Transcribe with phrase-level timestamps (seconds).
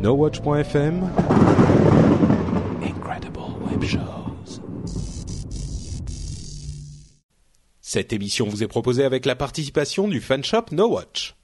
[0.00, 1.10] NoWatch.fm
[2.84, 4.60] Incredible Web Shows.
[7.80, 11.34] Cette émission vous est proposée avec la participation du fanshop NoWatch.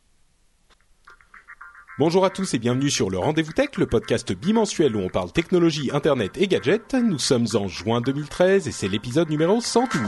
[1.98, 5.33] Bonjour à tous et bienvenue sur le Rendez-vous Tech, le podcast bimensuel où on parle
[5.33, 6.95] technologie, internet et gadgets.
[6.95, 10.01] Nous sommes en juin 2013 et c'est l'épisode numéro 112.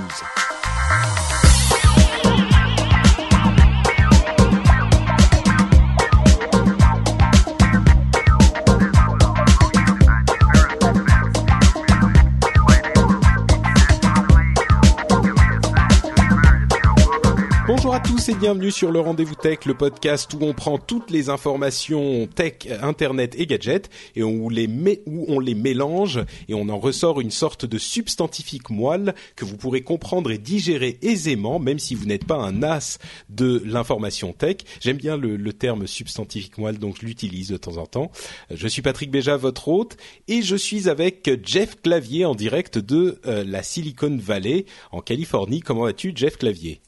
[17.86, 21.08] Bonjour à tous et bienvenue sur le Rendez-vous Tech, le podcast où on prend toutes
[21.08, 24.66] les informations tech, internet et gadgets et on les
[25.06, 29.56] où on les mélange et on en ressort une sorte de substantifique moelle que vous
[29.56, 32.98] pourrez comprendre et digérer aisément, même si vous n'êtes pas un as
[33.28, 34.56] de l'information tech.
[34.80, 38.10] J'aime bien le, le terme substantifique moelle, donc je l'utilise de temps en temps.
[38.50, 43.20] Je suis Patrick Béja, votre hôte, et je suis avec Jeff Clavier en direct de
[43.26, 45.60] euh, la Silicon Valley en Californie.
[45.60, 46.80] Comment vas-tu, Jeff Clavier?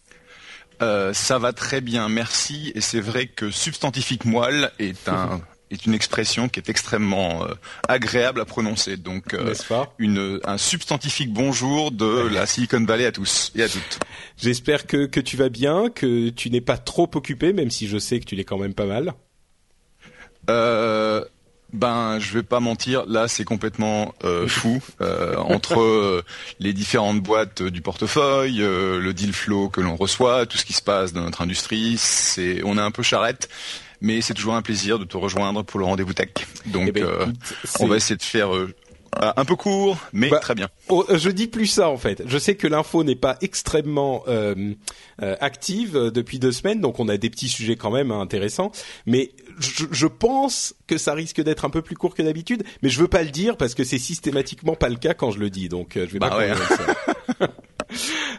[0.81, 2.73] Euh, ça va très bien, merci.
[2.75, 7.55] Et c'est vrai que substantifique moelle est un est une expression qui est extrêmement euh,
[7.89, 8.97] agréable à prononcer.
[8.97, 9.93] Donc, euh, pas?
[9.99, 13.99] une, un substantifique bonjour de la Silicon Valley à tous et à toutes.
[14.37, 17.99] J'espère que, que tu vas bien, que tu n'es pas trop occupé, même si je
[17.99, 19.15] sais que tu l'es quand même pas mal.
[20.49, 21.25] Euh,
[21.73, 26.25] ben, je vais pas mentir, là c'est complètement euh, fou euh, entre euh,
[26.61, 30.73] les différentes boîtes du portefeuille, euh, le deal flow que l'on reçoit, tout ce qui
[30.73, 33.49] se passe dans notre industrie, c'est on est un peu charrette,
[34.01, 36.31] mais c'est toujours un plaisir de te rejoindre pour le rendez-vous tech.
[36.67, 37.37] Donc, Eh ben, euh, écoute,
[37.81, 38.73] on va essayer de faire euh,
[39.15, 40.69] un peu court, mais Bah, très bien.
[40.89, 42.23] Oh, je dis plus ça en fait.
[42.27, 44.73] Je sais que l'info n'est pas extrêmement euh,
[45.23, 48.71] euh, active depuis deux semaines, donc on a des petits sujets quand même hein, intéressants.
[49.07, 52.89] Mais je, je pense que ça risque d'être un peu plus court que d'habitude, mais
[52.89, 55.51] je veux pas le dire parce que c'est systématiquement pas le cas quand je le
[55.51, 55.69] dis.
[55.69, 56.53] Donc euh, je vais Bah pas ouais.
[57.39, 57.49] ça.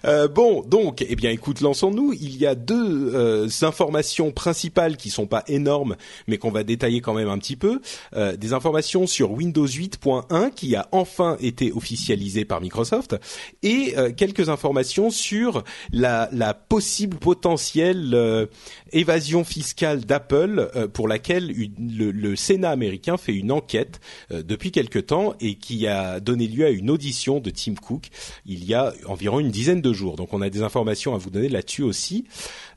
[0.06, 2.13] Euh, bon, donc, eh bien, écoute, lançons-nous.
[2.13, 5.96] Il y a deux euh, informations principales qui sont pas énormes,
[6.28, 7.81] mais qu'on va détailler quand même un petit peu.
[8.16, 13.16] Euh, des informations sur Windows 8.1 qui a enfin été officialisé par Microsoft,
[13.63, 18.46] et euh, quelques informations sur la, la possible potentielle euh,
[18.92, 24.00] évasion fiscale d'Apple, euh, pour laquelle le, le Sénat américain fait une enquête
[24.32, 28.10] euh, depuis quelque temps et qui a donné lieu à une audition de Tim Cook
[28.46, 30.16] il y a environ une dizaine de jours.
[30.16, 32.26] Donc on a des informations à vous donner là-dessus aussi.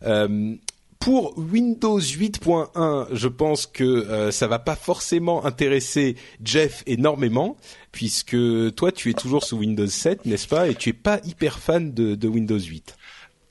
[0.04, 0.54] Euh,
[0.98, 7.56] pour Windows 8.1, je pense que euh, ça va pas forcément intéresser Jeff énormément,
[7.90, 8.36] puisque
[8.76, 11.92] toi tu es toujours sous Windows 7, n'est-ce pas, et tu es pas hyper fan
[11.92, 12.96] de, de Windows 8.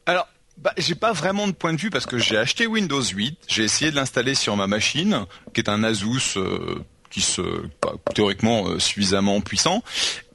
[0.06, 0.30] Alors,
[0.62, 3.64] bah, j'ai pas vraiment de point de vue parce que j'ai acheté Windows 8, j'ai
[3.64, 7.42] essayé de l'installer sur ma machine, qui est un Asus euh, qui se
[7.82, 9.84] bah, théoriquement euh, suffisamment puissant,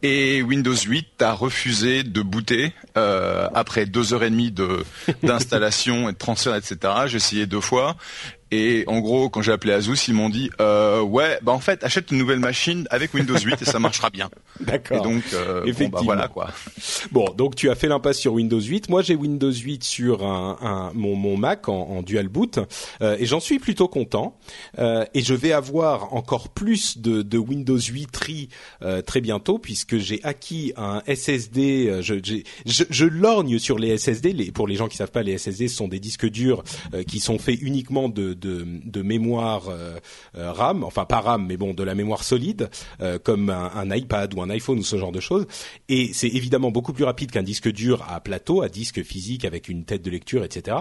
[0.02, 4.84] et Windows 8 a refusé de booter euh, après deux heures et demie de
[5.22, 6.76] d'installation et de transfert, etc.
[7.06, 7.96] J'ai essayé deux fois.
[8.52, 11.82] Et en gros, quand j'ai appelé Asus, ils m'ont dit euh, ouais, bah en fait,
[11.82, 14.30] achète une nouvelle machine avec Windows 8 et ça marchera bien.
[14.60, 15.02] Et D'accord.
[15.02, 16.50] donc, euh, bon, bah voilà quoi.
[17.10, 18.88] Bon, donc tu as fait l'impasse sur Windows 8.
[18.88, 22.60] Moi, j'ai Windows 8 sur un, un- mon, mon Mac en, en dual boot
[23.02, 24.38] euh, et j'en suis plutôt content.
[24.78, 28.48] Et je vais avoir encore plus de, de Windows 8 RI
[28.82, 31.86] euh, très bientôt puisque j'ai acquis un SSD.
[31.88, 32.14] euh, Je,
[32.66, 34.32] je, je lorgne sur les SSD.
[34.32, 36.62] Les, pour les gens qui savent pas, les SSD sont des disques durs
[36.94, 39.98] euh, qui sont faits uniquement de, de, de mémoire euh,
[40.36, 42.68] euh, RAM, enfin pas RAM, mais bon de la mémoire solide,
[43.00, 45.46] euh, comme un, un iPad ou un iPhone ou ce genre de choses.
[45.88, 49.68] Et c'est évidemment beaucoup plus rapide qu'un disque dur à plateau, à disque physique avec
[49.68, 50.78] une tête de lecture, etc.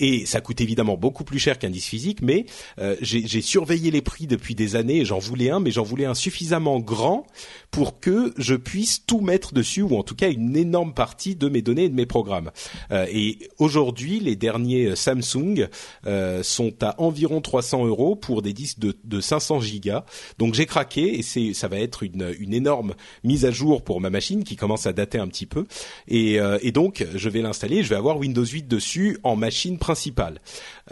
[0.00, 2.46] Et ça coûte évidemment beaucoup plus cher qu'un disque physique, mais
[2.78, 6.14] euh, j'ai surveillé les prix depuis des années j'en voulais un, mais j'en voulais un
[6.14, 7.26] suffisamment grand
[7.70, 11.62] pour que puisse tout mettre dessus, ou en tout cas une énorme partie de mes
[11.62, 12.50] données et de mes programmes.
[12.90, 15.68] Euh, et aujourd'hui, les derniers Samsung
[16.06, 20.04] euh, sont à environ 300 euros pour des disques de, de 500 gigas.
[20.38, 24.44] Donc j'ai craqué et ça va être une, énorme mise à jour pour ma machine
[24.44, 25.66] qui commence à dater un petit peu.
[26.08, 27.82] Et, euh, donc je vais l'installer.
[27.82, 30.40] Je vais avoir Windows 8 dessus en machine principale.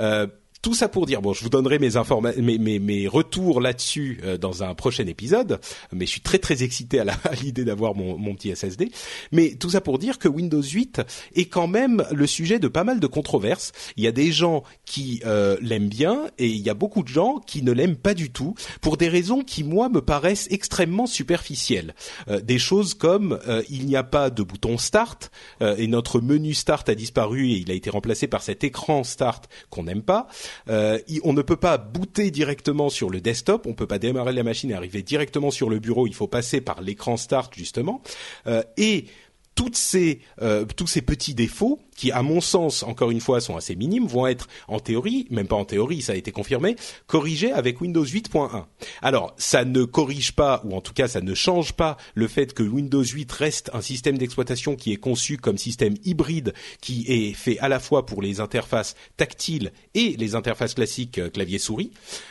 [0.01, 0.27] Euh,
[0.67, 4.19] tout ça pour dire, bon, je vous donnerai mes informations, mes, mes, mes, retours là-dessus
[4.25, 5.61] euh, dans un prochain épisode,
[5.93, 7.05] mais je suis très très excité à
[7.41, 8.91] l'idée d'avoir mon, mon petit SSD.
[9.31, 11.03] Mais tout ça pour dire que Windows 8
[11.37, 13.71] est quand même le sujet de pas mal de controverses.
[13.97, 17.09] Il y a des gens qui euh, l'aiment bien et il y a beaucoup de
[17.09, 21.07] gens qui ne l'aiment pas du tout pour des raisons qui moi me paraissent extrêmement
[21.07, 21.95] superficielles.
[22.27, 23.39] Euh, des choses comme
[23.71, 25.31] il n'y a pas de bouton Start
[25.61, 29.49] et notre menu Start a disparu et il a été remplacé par cet écran Start
[29.71, 30.27] qu'on n'aime pas.
[30.69, 34.43] Euh, on ne peut pas booter directement sur le desktop, on peut pas démarrer la
[34.43, 36.07] machine et arriver directement sur le bureau.
[36.07, 38.03] Il faut passer par l'écran Start justement.
[38.47, 39.07] Euh, et
[39.55, 43.57] toutes ces, euh, tous ces petits défauts qui, à mon sens, encore une fois, sont
[43.57, 46.77] assez minimes, vont être en théorie, même pas en théorie, ça a été confirmé,
[47.07, 48.65] corrigés avec Windows 8.1.
[49.03, 52.53] Alors, ça ne corrige pas, ou en tout cas, ça ne change pas le fait
[52.53, 57.33] que Windows 8 reste un système d'exploitation qui est conçu comme système hybride, qui est
[57.33, 61.91] fait à la fois pour les interfaces tactiles et les interfaces classiques euh, clavier-souris.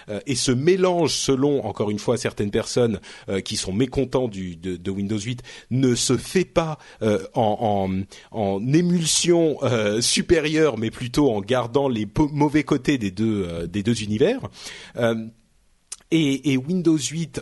[0.09, 4.56] Euh, et ce mélange, selon, encore une fois, certaines personnes euh, qui sont mécontents du,
[4.56, 5.41] de, de, Windows 8,
[5.71, 12.07] ne se fait pas en, en, en émulsion euh, supérieur, mais plutôt en gardant les
[12.31, 14.42] mauvais côtés des deux euh, univers.
[14.98, 15.28] Euh,
[16.12, 17.42] et, Windows 8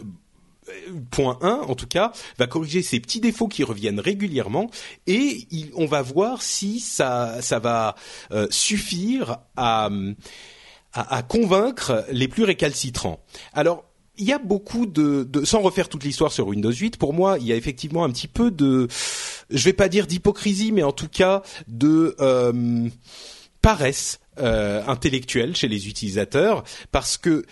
[1.11, 4.71] point 1 en tout cas va corriger ces petits défauts qui reviennent régulièrement
[5.05, 5.45] et
[5.75, 7.95] on va voir si ça ça va
[8.49, 9.89] suffire à,
[10.93, 13.19] à, à convaincre les plus récalcitrants.
[13.51, 13.83] Alors
[14.17, 17.47] il y a beaucoup de, sans refaire toute l'histoire sur Windows 8, pour moi, il
[17.47, 18.87] y a effectivement un petit peu de,
[19.49, 22.89] je vais pas dire d'hypocrisie, mais en tout cas de euh,
[23.61, 27.43] paresse euh, intellectuelle chez les utilisateurs, parce que euh,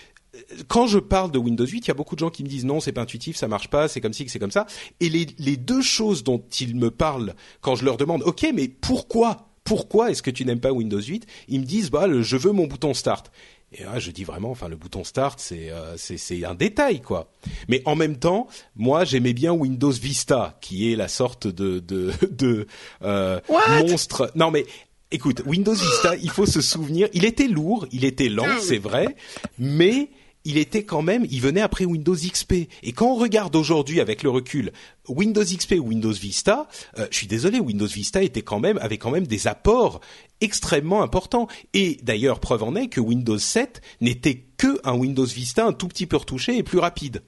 [0.68, 2.66] quand je parle de Windows 8, il y a beaucoup de gens qui me disent
[2.66, 4.68] non, c'est pas intuitif, ça marche pas, c'est comme ci, c'est comme ça.
[5.00, 8.68] Et les, les deux choses dont ils me parlent quand je leur demande, ok, mais
[8.68, 12.52] pourquoi pourquoi est-ce que tu n'aimes pas Windows 8 Ils me disent bah je veux
[12.52, 13.32] mon bouton Start.
[13.74, 17.32] Et là, je dis vraiment, enfin, le bouton Start, c'est euh, c'est un détail, quoi.
[17.70, 22.12] Mais en même temps, moi, j'aimais bien Windows Vista, qui est la sorte de de,
[22.32, 22.68] de
[23.02, 23.40] euh,
[23.80, 24.32] monstre.
[24.36, 24.66] Non, mais
[25.12, 28.78] écoute, Windows Vista, il faut se souvenir, il était lourd, il était lent, ah c'est
[28.78, 29.16] vrai,
[29.58, 30.10] mais
[30.44, 32.54] il était quand même, il venait après Windows XP.
[32.84, 34.72] Et quand on regarde aujourd'hui avec le recul
[35.08, 36.68] Windows XP ou Windows Vista,
[36.98, 40.02] euh, je suis désolé, Windows Vista était quand même avait quand même des apports
[40.40, 41.48] extrêmement importants.
[41.74, 45.88] Et d'ailleurs, preuve en est que Windows 7 n'était que un Windows Vista un tout
[45.88, 47.22] petit peu retouché et plus rapide.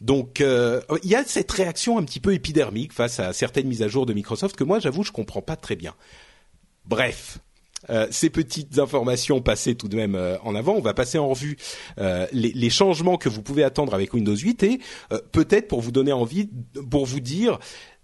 [0.00, 3.82] Donc euh, il y a cette réaction un petit peu épidermique face à certaines mises
[3.82, 5.94] à jour de Microsoft que moi j'avoue je comprends pas très bien.
[6.84, 7.38] Bref,
[7.90, 11.28] euh, ces petites informations passées tout de même euh, en avant, on va passer en
[11.28, 11.56] revue
[11.98, 14.80] euh, les, les, changements que vous pouvez attendre avec Windows 8 et
[15.32, 16.50] peut-être pour vous donner envie,
[16.90, 17.58] pour vous dire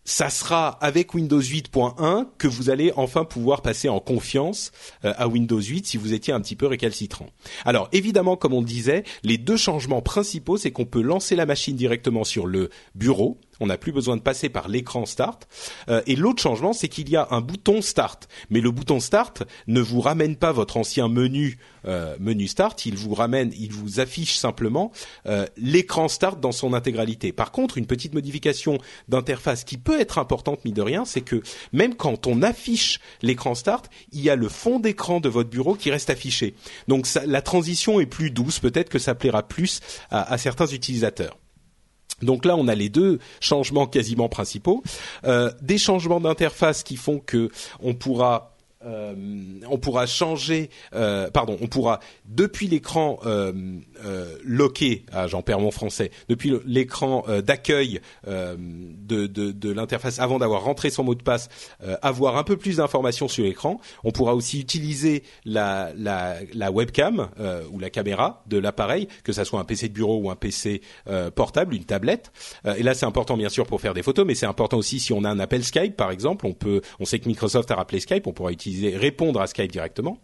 [0.05, 4.71] ça sera avec Windows 8.1 que vous allez enfin pouvoir passer en confiance
[5.03, 7.29] à Windows 8 si vous étiez un petit peu récalcitrant.
[7.65, 11.47] Alors évidemment, comme on le disait, les deux changements principaux, c'est qu'on peut lancer la
[11.47, 15.47] machine directement sur le bureau on n'a plus besoin de passer par l'écran Start.
[15.89, 18.29] Euh, et l'autre changement, c'est qu'il y a un bouton Start.
[18.51, 22.87] Mais le bouton Start ne vous ramène pas votre ancien menu euh, menu Start.
[22.87, 24.93] Il vous ramène, il vous affiche simplement
[25.27, 27.33] euh, l'écran Start dans son intégralité.
[27.33, 28.79] Par contre, une petite modification
[29.09, 31.43] d'interface qui peut être importante, mine de rien, c'est que
[31.73, 35.75] même quand on affiche l'écran Start, il y a le fond d'écran de votre bureau
[35.75, 36.55] qui reste affiché.
[36.89, 38.59] Donc la transition est plus douce.
[38.59, 39.81] Peut-être que ça plaira plus
[40.11, 41.37] à certains utilisateurs.
[42.23, 44.83] Donc là, on a les deux changements quasiment principaux,
[45.25, 47.51] euh, des changements d'interface qui font que
[47.83, 48.54] on pourra
[48.87, 49.15] euh,
[49.69, 53.53] on pourra changer, euh, pardon, on pourra depuis l'écran euh,
[54.05, 59.73] euh loqué, ah, j'en perds mon français, depuis l'écran euh, d'accueil euh, de, de, de
[59.73, 61.49] l'interface avant d'avoir rentré son mot de passe,
[62.03, 63.81] avoir un peu plus d'informations sur l'écran.
[64.05, 67.29] On pourra aussi utiliser la, la, la webcam
[67.73, 70.83] ou la caméra de l'appareil, que ça soit un PC de bureau ou un PC
[71.35, 72.33] portable, une tablette.
[72.65, 75.13] et là, c'est important bien sûr pour faire des photos, mais c'est important aussi si
[75.13, 76.47] on a un appel Skype, par exemple.
[76.47, 79.71] On peut, on sait que Microsoft a rappelé Skype, on pourra utiliser répondre à Skype
[79.71, 80.19] directement.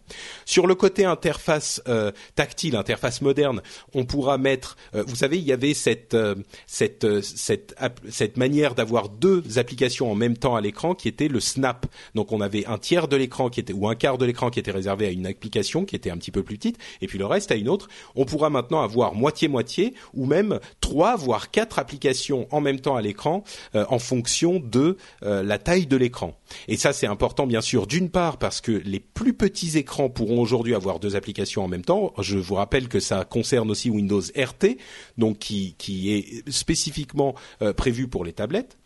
[0.45, 3.61] Sur le côté interface euh, tactile, interface moderne,
[3.93, 6.35] on pourra mettre, euh, vous savez, il y avait cette euh,
[6.67, 11.85] cette manière d'avoir deux applications en même temps à l'écran qui était le snap.
[12.15, 14.59] Donc on avait un tiers de l'écran qui était ou un quart de l'écran qui
[14.59, 17.25] était réservé à une application qui était un petit peu plus petite et puis le
[17.25, 17.87] reste à une autre.
[18.15, 22.95] On pourra maintenant avoir moitié moitié ou même trois voire quatre applications en même temps
[22.95, 23.43] à l'écran
[23.73, 26.35] en fonction de la taille de l'écran.
[26.67, 30.41] Et ça c'est important bien sûr d'une part parce que les plus petits écrans pourront
[30.41, 32.11] aujourd'hui avoir deux applications en même temps.
[32.17, 34.77] Je vous rappelle que ça concerne aussi Windows RT,
[35.19, 38.79] donc qui, qui est spécifiquement euh, prévu pour les tablettes.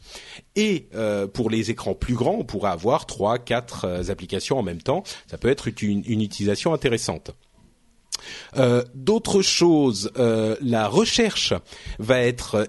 [0.58, 4.64] Et euh, pour les écrans plus grands, on pourra avoir trois, quatre euh, applications en
[4.64, 5.04] même temps.
[5.26, 7.32] Ça peut être une, une utilisation intéressante.
[8.96, 11.54] D'autres choses, la recherche
[12.00, 12.68] va être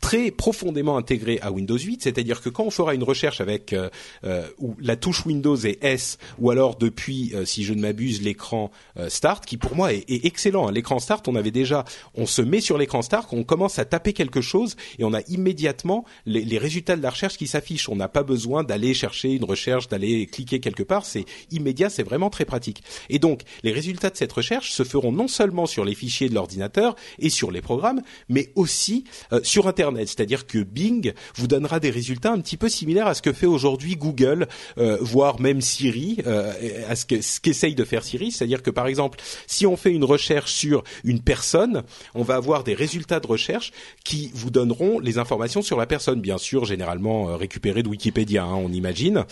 [0.00, 3.88] très profondément intégré à Windows 8, c'est-à-dire que quand on fera une recherche avec euh,
[4.24, 4.46] euh,
[4.80, 8.70] la touche Windows et S, ou alors depuis, euh, si je ne m'abuse, l'écran
[9.08, 10.68] Start, qui pour moi est, excellent.
[10.68, 10.72] Hein.
[10.72, 14.12] L'écran Start, on avait déjà, on se met sur l'écran Start, on commence à taper
[14.12, 17.88] quelque chose et on a immédiatement les, les résultats de la recherche qui s'affichent.
[17.88, 21.06] On n'a pas besoin d'aller chercher une recherche, d'aller cliquer quelque part.
[21.06, 22.82] C'est immédiat, c'est vraiment très pratique.
[23.08, 26.34] Et donc, les résultats de cette recherche se feront non seulement sur les fichiers de
[26.34, 29.04] l'ordinateur et sur les programmes, mais aussi
[29.42, 30.08] sur Internet.
[30.08, 33.46] C'est-à-dire que Bing vous donnera des résultats un petit peu similaires à ce que fait
[33.46, 36.52] aujourd'hui Google, euh, voire même Siri, euh,
[36.88, 37.06] à ce
[37.40, 38.32] qu'essaye de faire Siri.
[38.32, 41.82] C'est-à-dire que par exemple, si on fait une recherche sur une personne,
[42.14, 43.72] on va avoir des résultats de recherche
[44.04, 48.44] qui vous donneront les informations sur la personne, bien sûr, généralement euh, récupérées de Wikipédia,
[48.44, 49.24] hein, on imagine.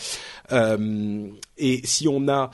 [1.57, 2.51] et si on a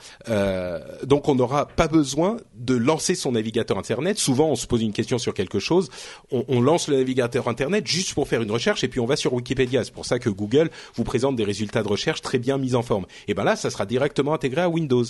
[1.04, 4.18] donc on n'aura pas besoin de lancer son navigateur internet.
[4.18, 5.90] Souvent, on se pose une question sur quelque chose,
[6.30, 9.16] on, on lance le navigateur internet juste pour faire une recherche et puis on va
[9.16, 9.84] sur Wikipédia.
[9.84, 12.82] C'est pour ça que Google vous présente des résultats de recherche très bien mis en
[12.82, 13.06] forme.
[13.28, 15.04] Et ben là, ça sera directement intégré à Windows,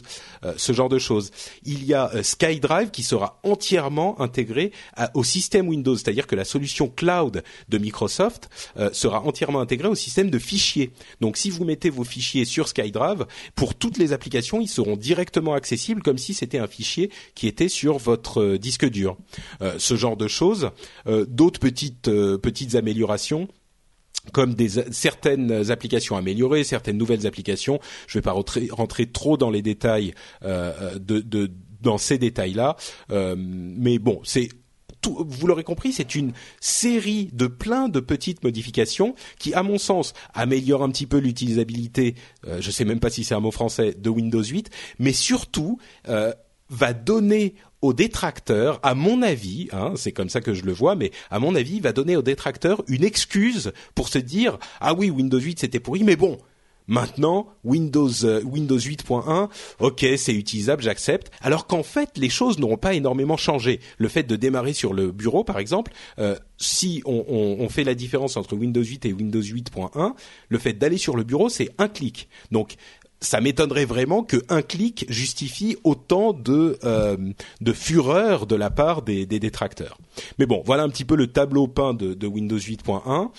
[0.45, 1.31] euh, ce genre de choses.
[1.65, 4.73] Il y a euh, SkyDrive qui sera entièrement intégré
[5.15, 9.95] au système Windows, c'est-à-dire que la solution cloud de Microsoft euh, sera entièrement intégrée au
[9.95, 10.93] système de fichiers.
[11.21, 15.55] Donc si vous mettez vos fichiers sur SkyDrive, pour toutes les applications, ils seront directement
[15.55, 19.17] accessibles comme si c'était un fichier qui était sur votre disque dur.
[19.79, 20.71] ce genre de choses.
[21.07, 22.09] D'autres petites
[22.41, 23.49] petites améliorations
[24.33, 27.81] comme des certaines applications améliorées, certaines nouvelles applications.
[28.07, 32.77] Je ne vais pas rentrer, trop dans les détails euh, de, dans ces détails-là,
[33.11, 34.49] euh, mais bon, c'est
[35.07, 40.13] vous l'aurez compris, c'est une série de plein de petites modifications qui, à mon sens,
[40.35, 42.17] améliorent un petit peu l'utilisabilité.
[42.47, 44.69] Euh, je ne sais même pas si c'est un mot français de Windows 8,
[44.99, 45.79] mais surtout
[46.71, 50.97] va donner aux détracteurs, à mon avis, hein, c'est comme ça que je le vois,
[50.97, 54.95] mais à mon avis, il va donner aux détracteurs une excuse pour se dire ah
[54.95, 56.39] oui Windows 8 c'était pourri, mais bon.
[56.91, 59.49] Maintenant, Windows euh, Windows 8.1,
[59.79, 61.31] ok, c'est utilisable, j'accepte.
[61.41, 63.79] Alors qu'en fait, les choses n'auront pas énormément changé.
[63.99, 67.95] Le fait de démarrer sur le bureau, par exemple, euh, si on, on, fait la
[67.95, 70.15] différence entre Windows 8 et Windows 8.1,
[70.49, 72.29] le fait d'aller sur le bureau, c'est un clic.
[72.51, 72.75] Donc,
[73.21, 77.17] ça m'étonnerait vraiment qu'un clic justifie autant de, euh,
[77.61, 79.99] de fureur de la part des, des, détracteurs.
[80.39, 83.31] Mais bon, voilà un petit peu le tableau peint de, de Windows 8.1.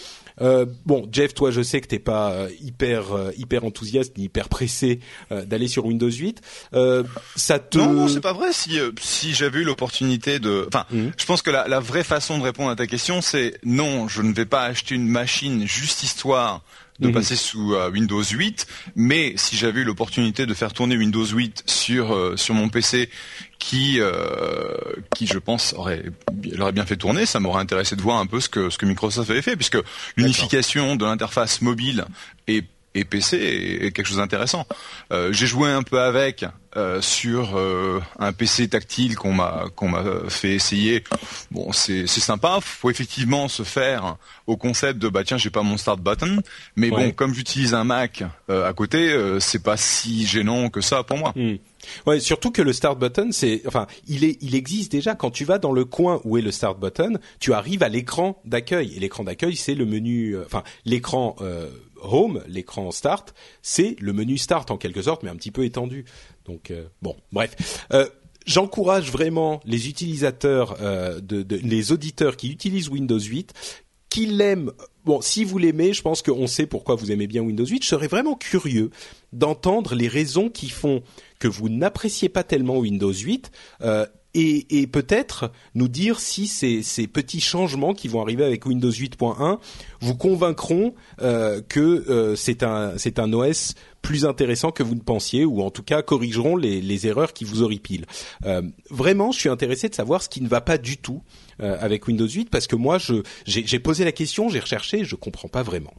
[0.42, 4.26] Euh, bon, Jeff, toi, je sais que t'es pas euh, hyper euh, hyper enthousiaste ni
[4.26, 5.00] hyper pressé
[5.32, 6.42] euh, d'aller sur Windows 8.
[7.36, 8.54] ça te non, non, c'est pas vrai.
[8.54, 11.12] Si si j'avais eu l'opportunité de, enfin, mhm.
[11.18, 14.22] je pense que la, la vraie façon de répondre à ta question, c'est non, je
[14.22, 16.64] ne vais pas acheter une machine juste histoire
[17.02, 21.26] de passer sous euh, Windows 8, mais si j'avais eu l'opportunité de faire tourner Windows
[21.26, 23.10] 8 sur euh, sur mon PC
[23.60, 24.78] qui euh,
[25.16, 26.04] qui je pense aurait
[26.52, 28.86] l'aurait bien fait tourner, ça m'aurait intéressé de voir un peu ce que ce que
[28.86, 29.80] Microsoft avait fait puisque
[30.16, 32.06] l'unification de l'interface mobile
[32.48, 33.38] et et PC
[33.82, 34.66] est, quelque chose d'intéressant.
[35.12, 36.46] Euh, j'ai joué un peu avec
[36.76, 41.04] euh, sur euh, un PC tactile qu'on m'a qu'on m'a fait essayer.
[41.52, 42.60] Bon, c'est c'est sympa.
[42.62, 44.18] Faut effectivement se faire
[44.48, 46.42] au concept de bah tiens j'ai pas mon start button,
[46.76, 51.18] mais bon comme j'utilise un Mac à côté, c'est pas si gênant que ça pour
[51.18, 51.34] moi.
[51.36, 51.56] Hmm.
[52.06, 55.16] Ouais, surtout que le start button, c'est, enfin, il est, il existe déjà.
[55.16, 58.40] Quand tu vas dans le coin où est le start button, tu arrives à l'écran
[58.46, 58.94] d'accueil.
[58.96, 61.36] Et l'écran d'accueil, c'est le menu, enfin, l'écran
[62.02, 66.06] Home, l'écran Start, c'est le menu Start en quelque sorte, mais un petit peu étendu.
[66.46, 67.86] Donc euh, bon, bref.
[67.94, 68.08] Euh,
[68.46, 73.54] j'encourage vraiment les utilisateurs, euh, les auditeurs qui utilisent Windows 8,
[74.10, 74.72] qui l'aiment.
[75.06, 77.84] Bon, si vous l'aimez, je pense qu'on sait pourquoi vous aimez bien Windows 8.
[77.84, 78.92] Je serais vraiment curieux
[79.34, 81.02] d'entendre les raisons qui font
[81.40, 83.52] que vous n'appréciez pas tellement Windows 8
[84.34, 89.60] et, peut-être nous dire si ces, petits changements qui vont arriver avec Windows 8.1
[90.00, 95.46] vous convaincront euh, que euh, c'est un un OS plus intéressant que vous ne pensiez
[95.46, 98.06] ou en tout cas corrigeront les, erreurs qui vous horripilent.
[98.46, 101.22] Euh, vraiment, je suis intéressé de savoir ce qui ne va pas du tout
[101.60, 102.98] avec Windows 8 parce que moi
[103.46, 105.94] j'ai posé la question, j'ai recherché, je comprends pas vraiment.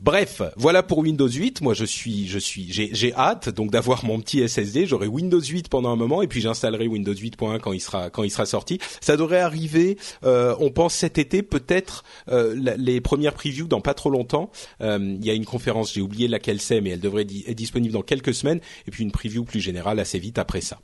[0.00, 1.60] Bref, voilà pour Windows 8.
[1.60, 4.86] Moi, je suis, je suis, j'ai hâte donc d'avoir mon petit SSD.
[4.86, 8.22] J'aurai Windows 8 pendant un moment et puis j'installerai Windows 8.1 quand il sera quand
[8.22, 8.78] il sera sorti.
[9.00, 9.98] Ça devrait arriver.
[10.24, 14.50] Euh, on pense cet été, peut-être euh, les premières previews dans pas trop longtemps.
[14.80, 17.92] Euh, il y a une conférence, j'ai oublié laquelle c'est, mais elle devrait être disponible
[17.92, 18.60] dans quelques semaines.
[18.86, 20.78] Et puis une preview plus générale assez vite après ça.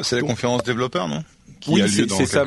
[0.00, 1.22] C'est la conférence développeur, non?
[1.68, 2.44] Oui, c'est ça.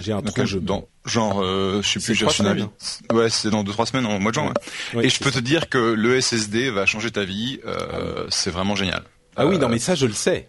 [0.00, 0.42] J'ai un trou.
[0.60, 2.70] Dans, genre, euh, je sais plus, j'ai reçu un.
[3.12, 4.54] Ouais, c'est dans deux trois semaines, au mois de juin.
[4.94, 5.06] Ouais.
[5.06, 7.60] et je peux te dire que le SSD va changer ta vie.
[7.66, 9.02] Euh, c'est vraiment génial.
[9.36, 10.48] Ah oui, non, euh, mais ça, je le sais.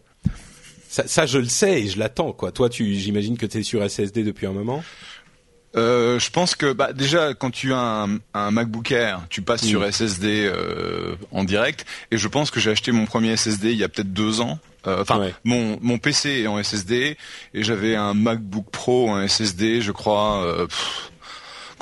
[0.89, 2.51] Ça, ça, je le sais et je l'attends, quoi.
[2.51, 4.83] Toi, tu, j'imagine que tu es sur SSD depuis un moment.
[5.75, 9.63] Euh, je pense que bah, déjà quand tu as un, un MacBook Air, tu passes
[9.63, 11.85] sur SSD euh, en direct.
[12.11, 14.59] Et je pense que j'ai acheté mon premier SSD il y a peut-être deux ans.
[14.87, 17.17] Euh, Enfin, mon, mon PC est en SSD
[17.53, 20.43] et j'avais un MacBook Pro en SSD, je crois.
[20.43, 20.67] Euh,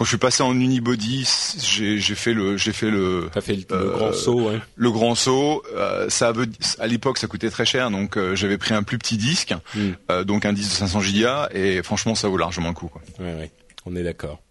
[0.02, 1.30] quand je suis passé en unibody,
[1.60, 4.60] j'ai fait le, j'ai fait le, fait le, euh, grand saut, ouais.
[4.76, 6.48] Le grand saut, euh, ça veut,
[6.80, 10.24] à l'époque, ça coûtait très cher, donc euh, j'avais pris un plus petit disque, mm.
[10.24, 12.88] donc un disque de 500 Go, et franchement, ça vaut largement le coup.
[12.88, 13.02] Quoi.
[13.20, 13.52] Ouais, ouais.
[13.86, 14.42] On est d'accord.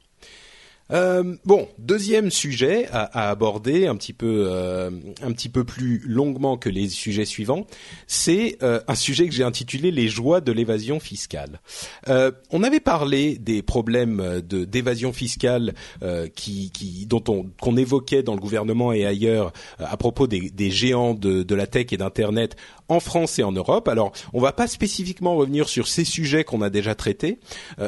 [0.93, 4.91] Euh, bon, deuxième sujet à, aborder un petit peu euh,
[5.23, 7.67] un petit peu plus longuement que les sujets suivants,
[8.07, 11.61] c'est euh, un sujet que j'ai intitulé les joies de l'évasion fiscale.
[12.53, 15.75] On avait parlé des problèmes d'évasion fiscale
[16.35, 21.15] qui, dont on qu'on évoquait dans le gouvernement et ailleurs à propos des, des géants
[21.15, 22.57] de, de la tech et d'internet
[22.91, 23.89] en France et en Europe.
[23.89, 27.39] Alors, on va pas spécifiquement revenir sur ces sujets qu'on a déjà traités,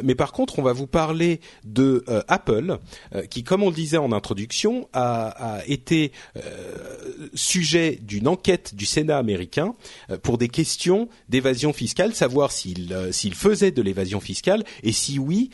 [0.02, 2.78] mais par contre, on va vous parler de Apple
[3.14, 8.75] euh, qui, comme on le disait en introduction, a, a été euh, sujet d'une enquête
[8.75, 9.75] du Sénat américain
[10.11, 15.18] euh, pour des questions d'évasion fiscale, savoir s'il s'il faisait de l'évasion fiscale et si
[15.18, 15.50] oui,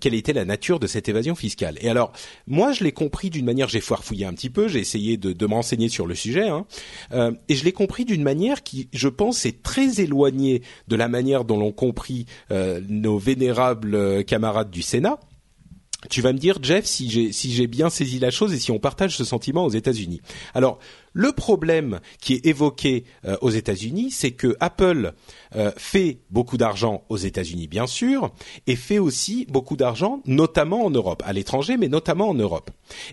[0.00, 1.78] quelle était la nature de cette évasion fiscale.
[1.80, 2.12] Et alors,
[2.46, 5.46] moi, je l'ai compris d'une manière, j'ai foirefouillé un petit peu, j'ai essayé de, de
[5.46, 6.66] m'enseigner sur le sujet, hein,
[7.48, 11.44] et je l'ai compris d'une manière qui, je pense, est très éloignée de la manière
[11.44, 15.18] dont l'ont compris nos vénérables camarades du Sénat
[16.08, 19.16] tu vas me dire, Jeff, si j'ai bien saisi la chose et si on partage
[19.16, 20.20] ce sentiment aux États-Unis.
[20.54, 20.78] Alors,
[21.18, 25.14] le problème qui est évoqué euh, aux États-Unis, c'est que Apple
[25.54, 28.34] euh, fait beaucoup d'argent aux États-Unis, bien sûr,
[28.66, 32.70] et fait aussi beaucoup d'argent, notamment en Europe, à l'étranger, mais notamment en Europe.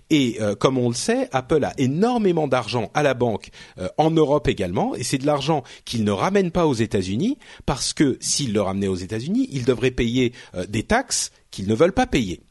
[0.10, 3.52] Et euh, comme on le sait, Apple a énormément d'argent à la banque
[3.98, 8.18] en Europe également, et c'est de l'argent qu'il ne ramène pas aux États-Unis parce que
[8.20, 10.34] s'il le ramenait aux États-Unis, il devrait payer
[10.68, 12.42] des taxes qu'ils ne veulent pas payer.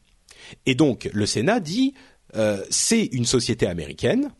[0.65, 1.93] Et donc le Sénat dit
[2.35, 4.31] euh, c'est une société américaine,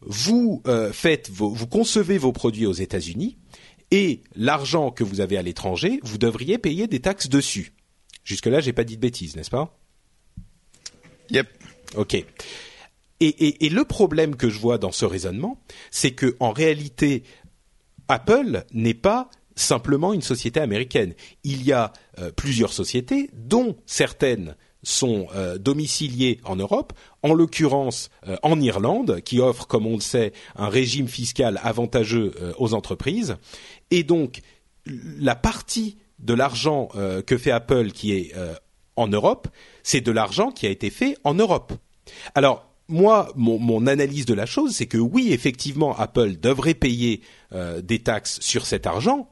[0.00, 3.38] vous euh, faites vos, vous concevez vos produits aux États-Unis
[3.90, 7.72] et l'argent que vous avez à l'étranger, vous devriez payer des taxes dessus.
[8.24, 9.78] Jusque là, j'ai pas dit de bêtises, n'est-ce pas?
[11.30, 11.48] Yep.
[11.96, 12.14] Ok.
[12.14, 12.26] Et,
[13.20, 17.24] et, et, le problème que je vois dans ce raisonnement, c'est que en réalité,
[18.06, 21.14] Apple n'est pas simplement une société américaine.
[21.42, 28.10] Il y a euh, plusieurs sociétés, dont certaines sont euh, domiciliés en Europe, en l'occurrence
[28.26, 32.74] euh, en Irlande, qui offre, comme on le sait, un régime fiscal avantageux euh, aux
[32.74, 33.36] entreprises.
[33.90, 34.40] Et donc,
[34.86, 36.88] la partie de l'argent
[37.26, 38.32] que fait Apple qui est
[38.96, 39.46] en Europe,
[39.84, 41.74] c'est de l'argent qui a été fait en Europe.
[42.34, 47.20] Alors, moi, mon, mon, analyse de la chose, c'est que oui, effectivement, Apple devrait payer
[47.82, 49.28] des taxes sur cet argent,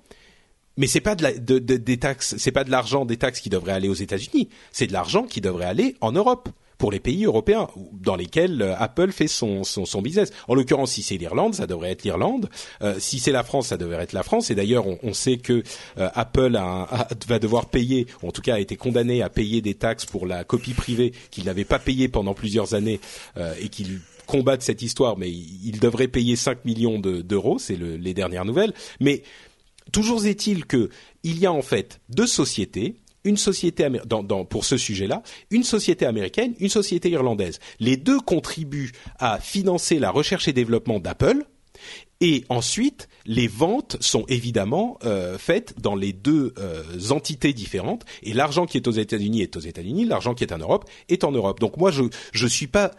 [0.77, 3.41] mais c'est pas de, la, de, de, des taxes, c'est pas de l'argent des taxes
[3.41, 7.01] qui devrait aller aux États-Unis, c'est de l'argent qui devrait aller en Europe pour les
[7.01, 10.31] pays européens dans lesquels euh, Apple fait son, son, son business.
[10.49, 12.51] En l'occurrence, si c'est l'Irlande, ça devrait être l'Irlande.
[12.83, 14.51] Euh, si c'est la France, ça devrait être la France.
[14.51, 15.62] Et d'ailleurs, on, on, sait que
[15.99, 19.62] euh, Apple a, va devoir payer, ou en tout cas a été condamné à payer
[19.62, 23.01] des taxes pour la copie privée qu'il n'avait pas payée pendant plusieurs années
[23.39, 27.97] euh, et qu'il combattent cette histoire, mais il devrait payer 5 millions d'euros, c'est le,
[27.97, 28.75] les dernières nouvelles.
[29.01, 29.23] Mais
[29.92, 30.90] Toujours est-il que
[31.22, 35.64] il y a en fait deux sociétés, une société dans, dans, pour ce sujet-là, une
[35.64, 37.59] société américaine, une société irlandaise.
[37.81, 41.44] Les deux contribuent à financer la recherche et développement d'Apple.
[42.22, 48.07] Et ensuite, les ventes sont évidemment euh, faites dans les deux euh, entités différentes.
[48.22, 51.25] Et l'argent qui est aux États-Unis est aux États-Unis, l'argent qui est en Europe est
[51.25, 51.61] en Europe.
[51.61, 52.92] Donc moi, je je suis pas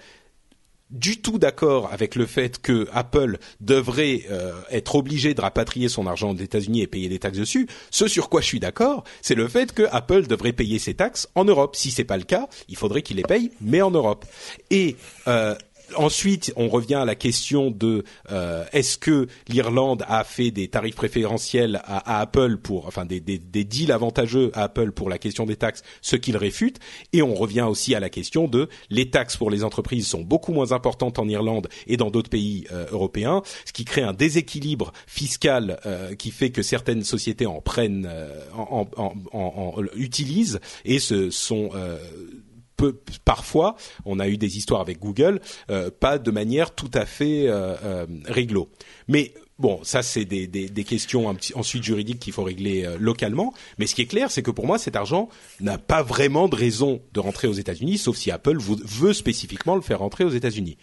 [0.90, 6.08] du tout d'accord avec le fait que Apple devrait euh, être obligé de rapatrier son
[6.08, 7.68] argent aux États-Unis et payer des taxes dessus.
[7.92, 11.28] Ce sur quoi je suis d'accord, c'est le fait que Apple devrait payer ses taxes
[11.36, 11.76] en Europe.
[11.76, 14.26] Si c'est pas le cas, il faudrait qu'il les paye, mais en Europe.
[14.70, 14.96] Et
[15.28, 15.56] euh,
[15.96, 20.96] ensuite, on revient à la question de euh, est-ce que l'Irlande a fait des tarifs
[20.96, 25.84] préférentiels à, Apple pour, enfin des, deals avantageux à Apple pour la question des taxes,
[26.02, 26.80] ce qu'il réfute.
[27.14, 30.54] Et on revient aussi à la question de les taxes pour les entreprises sont beaucoup
[30.54, 34.94] moins importantes en Irlande et dans d'autres pays euh, européens, ce qui crée un déséquilibre
[35.06, 38.10] fiscal euh, qui fait que certaines sociétés en prennent,
[38.56, 41.72] en, en, en, en, utilisent et se sont
[42.78, 47.06] peu, parfois, on a eu des histoires avec Google, euh, pas de manière tout à
[47.06, 48.70] fait euh, euh, réglo.
[49.08, 52.86] Mais bon, ça c'est des, des, des, questions un petit, ensuite juridiques qu'il faut régler
[52.86, 53.54] euh, localement.
[53.78, 56.56] Mais ce qui est clair, c'est que pour moi, cet argent n'a pas vraiment de
[56.56, 60.78] raison de rentrer aux États-Unis, sauf si Apple veut spécifiquement le faire rentrer aux États-Unis.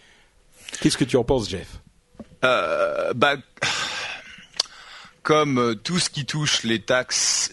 [0.81, 1.81] Qu'est-ce que tu en penses, Jeff?
[2.45, 3.37] Euh, bah
[5.23, 7.51] comme euh, tout ce qui touche les taxes,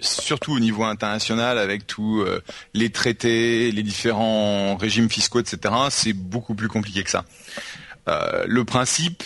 [0.00, 2.42] surtout au niveau international, avec tous euh,
[2.74, 7.24] les traités, les différents régimes fiscaux, etc., c'est beaucoup plus compliqué que ça.
[8.08, 9.22] Euh, le principe,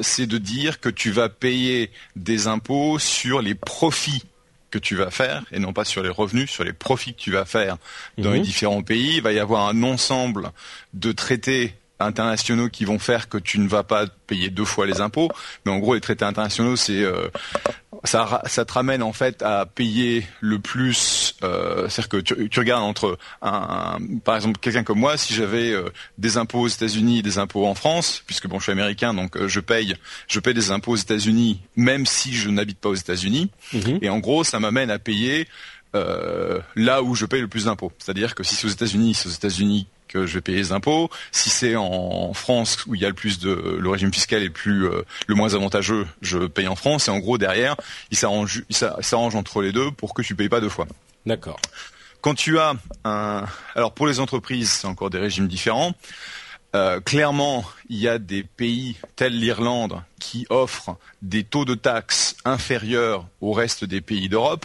[0.00, 4.22] c'est de dire que tu vas payer des impôts sur les profits
[4.72, 7.30] que tu vas faire et non pas sur les revenus, sur les profits que tu
[7.30, 7.76] vas faire
[8.18, 8.44] dans les mhm.
[8.44, 9.16] différents pays.
[9.16, 10.50] Il va y avoir un ensemble
[10.94, 11.74] de traités
[12.04, 15.30] internationaux qui vont faire que tu ne vas pas payer deux fois les impôts.
[15.64, 17.28] Mais en gros, les traités internationaux, c'est euh,
[18.04, 21.36] ça, ça te ramène en fait à payer le plus.
[21.42, 25.72] Euh, c'est-à-dire que tu, tu, regardes entre un, par exemple quelqu'un comme moi, si j'avais
[25.72, 29.14] euh, des impôts aux États-Unis et des impôts en France, puisque bon, je suis américain,
[29.14, 29.96] donc je paye,
[30.28, 33.50] je paye des impôts aux États-Unis, même si je n'habite pas aux États-Unis.
[33.72, 33.98] Mhm.
[34.02, 35.46] Et en gros, ça m'amène à payer
[35.94, 37.92] euh, là où je paye le plus d'impôts.
[37.98, 41.10] C'est-à-dire que si c'est aux États-Unis, c'est aux États-Unis que je vais payer les impôts.
[41.30, 44.50] Si c'est en France où il y a le plus de le régime fiscal est
[44.50, 47.08] plus euh, le moins avantageux, je paye en France.
[47.08, 47.76] Et en gros derrière,
[48.10, 48.64] il s'arrange,
[49.34, 50.86] entre les deux pour que tu payes pas deux fois.
[51.26, 51.60] D'accord.
[52.20, 53.44] Quand tu as un,
[53.74, 55.94] alors pour les entreprises, c'est encore des régimes différents.
[56.74, 62.36] Euh, clairement, il y a des pays tels l'Irlande qui offrent des taux de taxes
[62.44, 64.64] inférieurs au reste des pays d'Europe.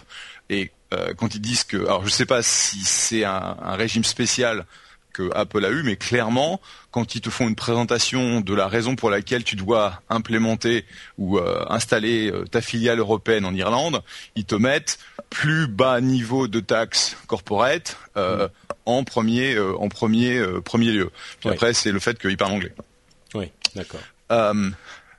[0.50, 3.76] Et euh, quand ils disent que, alors je ne sais pas si c'est un, un,
[3.76, 4.66] régime spécial
[5.18, 8.96] que Apple a eu, mais clairement, quand ils te font une présentation de la raison
[8.96, 10.86] pour laquelle tu dois implémenter
[11.18, 14.04] ou euh, installer euh, ta filiale européenne en Irlande,
[14.36, 15.00] ils te mettent
[15.32, 18.48] plus bas niveau de taxes corporate euh,
[18.86, 21.10] en premier, en premier, premier lieu.
[21.40, 22.74] Puis après, c'est le fait qu'ils parlent anglais.
[23.34, 24.00] Oui, d'accord.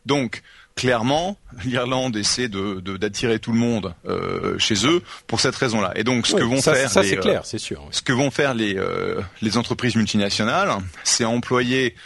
[0.06, 0.42] donc,
[0.78, 5.92] clairement, l'Irlande essaie de, d'attirer tout le monde euh, chez eux pour cette raison-là.
[5.96, 7.84] Et donc, ce que vont faire ça, c'est euh, clair, c'est sûr.
[7.90, 10.70] Ce que vont faire les euh, les entreprises multinationales,
[11.04, 11.96] c'est employer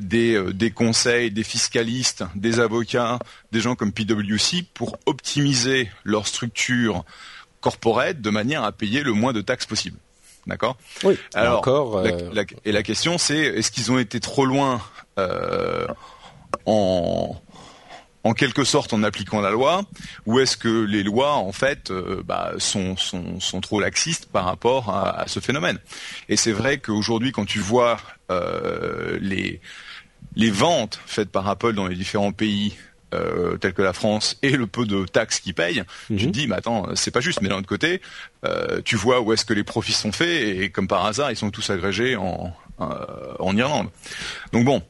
[0.00, 3.18] des des conseils, des fiscalistes, des avocats,
[3.52, 7.04] des gens comme PwC pour optimiser leur structure
[7.60, 9.98] corporate de manière à payer le moins de taxes possible.
[10.46, 10.78] D'accord?
[11.04, 11.18] Oui.
[11.34, 12.02] Alors, encore,
[12.64, 14.80] et la question c'est est-ce qu'ils ont été trop loin
[16.64, 17.36] en
[18.24, 19.82] en quelque sorte en appliquant la loi
[20.26, 24.44] ou est-ce que les lois en fait euh, bah, sont, sont, sont, trop laxistes par
[24.44, 25.78] rapport à, ce phénomène?
[26.28, 27.98] Et c'est vrai qu'aujourd'hui quand tu vois
[28.30, 29.60] euh, les,
[30.36, 32.76] les ventes faites par Apple dans les différents pays
[33.12, 36.30] euh, tels que la France et le peu de taxes qu'ils payent, tu te mhm.
[36.30, 37.40] dis mais attends c'est pas juste.
[37.40, 38.02] Mais d'un autre côté,
[38.44, 41.36] euh, tu vois où est-ce que les profits sont faits et comme par hasard ils
[41.36, 43.88] sont tous agrégés en, en Irlande.
[44.52, 44.82] Donc bon,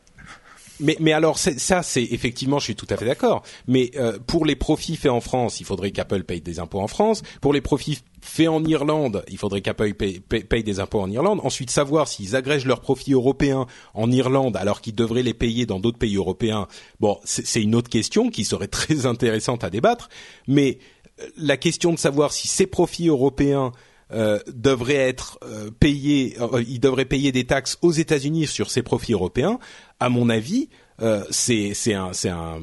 [0.81, 3.43] mais, alors ça, c'est effectivement, je suis tout à fait d'accord.
[3.67, 6.89] Mais euh, pour les profits faits en France, il faudrait qu'Apple paye des impôts en
[6.89, 7.23] France.
[7.41, 11.41] Pour les profits faits en Irlande, il faudrait qu'Apple paye, paye, des impôts en Irlande.
[11.43, 15.81] Ensuite, savoir s'ils agrègent leurs profits européens en Irlande alors qu'ils devraient les payer dans
[15.81, 16.67] d'autres pays européens.
[17.01, 20.09] Bon, c'est une autre question qui serait très intéressante à débattre.
[20.47, 20.79] Mais
[21.21, 23.73] euh, la question de savoir si ces profits européens
[24.13, 28.83] euh, devraient être euh, payés, euh, ils devraient payer des taxes aux États-Unis sur ces
[28.83, 29.59] profits européens.
[29.99, 30.69] À mon avis,
[31.03, 32.61] euh, c'est c'est un, un,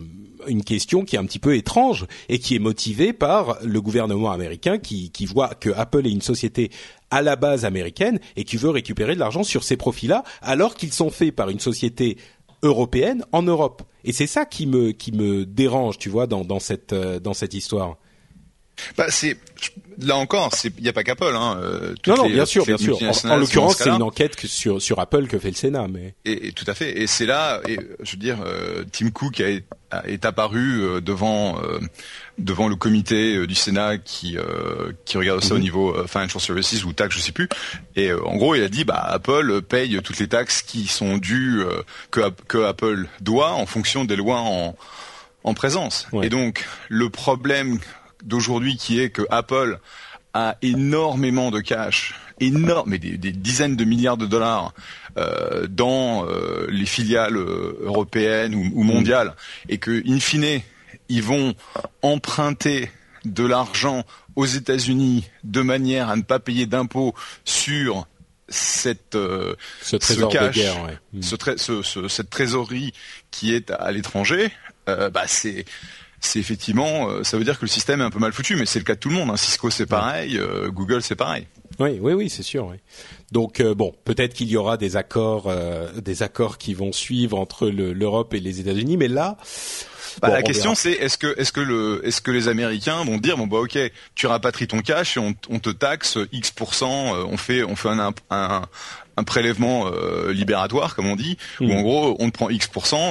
[0.48, 4.32] une question qui est un petit peu étrange et qui est motivée par le gouvernement
[4.32, 6.70] américain qui, qui voit que Apple est une société
[7.10, 10.94] à la base américaine et qui veut récupérer de l'argent sur ces profits-là, alors qu'ils
[10.94, 12.18] sont faits par une société
[12.64, 13.84] européenne en Europe.
[14.04, 17.54] Et c'est ça qui me qui me dérange, tu vois, dans, dans cette dans cette
[17.54, 17.98] histoire.
[18.98, 19.38] Bah c'est
[20.00, 21.34] là encore, il n'y a pas qu'Apple.
[21.34, 22.98] Hein, euh, non, non, bien sûr, bien sûr.
[23.26, 26.14] En, l'occurrence, c'est une enquête sur sur Apple que fait le Sénat, mais.
[26.26, 27.00] Et, tout à fait.
[27.00, 31.60] Et c'est là, et je veux dire, euh, Tim Cook a, est apparu euh, devant
[32.38, 34.38] devant le comité du Sénat qui
[35.06, 35.64] qui regarde ça au mhm.
[35.64, 37.50] niveau financial services ou taxes, je sais plus.
[37.96, 41.64] Et en gros, il a dit, bah Apple paye toutes les taxes qui sont dues
[42.12, 44.76] que que Apple doit en fonction des lois en
[45.44, 46.08] en présence.
[46.24, 47.80] Et donc, le problème
[48.28, 49.80] d'aujourd'hui qui est que Apple
[50.34, 54.74] a énormément de cash, énorme, mais des, dizaines de milliards de dollars
[55.18, 59.34] euh, dans euh, les filiales euh, européennes ou, mondiales,
[59.68, 60.62] et que in fine
[61.10, 61.56] ils vont
[62.02, 62.92] emprunter
[63.26, 64.04] de l'argent
[64.36, 68.08] aux États-Unis de manière à ne pas payer d'impôts sur
[68.50, 69.18] cette
[69.82, 70.60] ce, cash,
[72.10, 72.94] cette trésorerie
[73.32, 74.52] qui est à, l'étranger,
[74.86, 75.66] bah c'est
[76.20, 78.66] c'est effectivement, euh, ça veut dire que le système est un peu mal foutu, mais
[78.66, 79.30] c'est le cas de tout le monde.
[79.30, 79.38] Hein.
[79.38, 81.48] Cisco c'est pareil, euh, Google c'est pareil.
[81.80, 82.74] Oui, oui, oui, c'est sûr.
[83.32, 85.54] Donc euh, bon, peut-être qu'il y aura des accords,
[85.96, 89.38] des accords qui vont suivre entre l'Europe et les États-Unis, mais là,
[90.22, 93.38] Bah, la question c'est est-ce que est-ce que le est-ce que les Américains vont dire
[93.38, 93.78] bon bah ok
[94.16, 96.52] tu rapatries ton cash et on, on te taxe X
[96.82, 98.64] on fait on fait un, un,
[99.18, 101.72] un prélèvement euh, libératoire, comme on dit, où hmm.
[101.72, 102.70] en gros on te prend X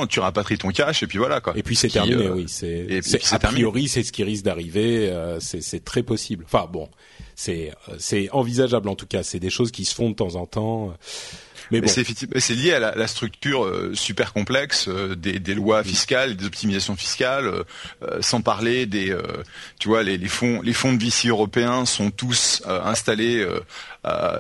[0.08, 1.52] tu rapatries ton cash et puis voilà quoi.
[1.56, 2.44] Et puis c'est terminé, euh, oui.
[2.48, 5.10] C'est, a priori c'est ce qui risque d'arriver.
[5.10, 6.44] Euh, c'est, très possible.
[6.46, 6.88] Enfin bon,
[7.34, 9.24] c'est c'est envisageable en tout cas.
[9.24, 10.94] C'est des choses qui se font de temps en temps.
[11.72, 11.88] Mais, bon.
[11.88, 17.64] c'est lié à la, structure super complexe des, des, lois fiscales, des optimisations fiscales,
[18.20, 19.16] sans parler des,
[19.80, 23.44] tu vois, les, les, fonds, les fonds de VC européens sont tous installés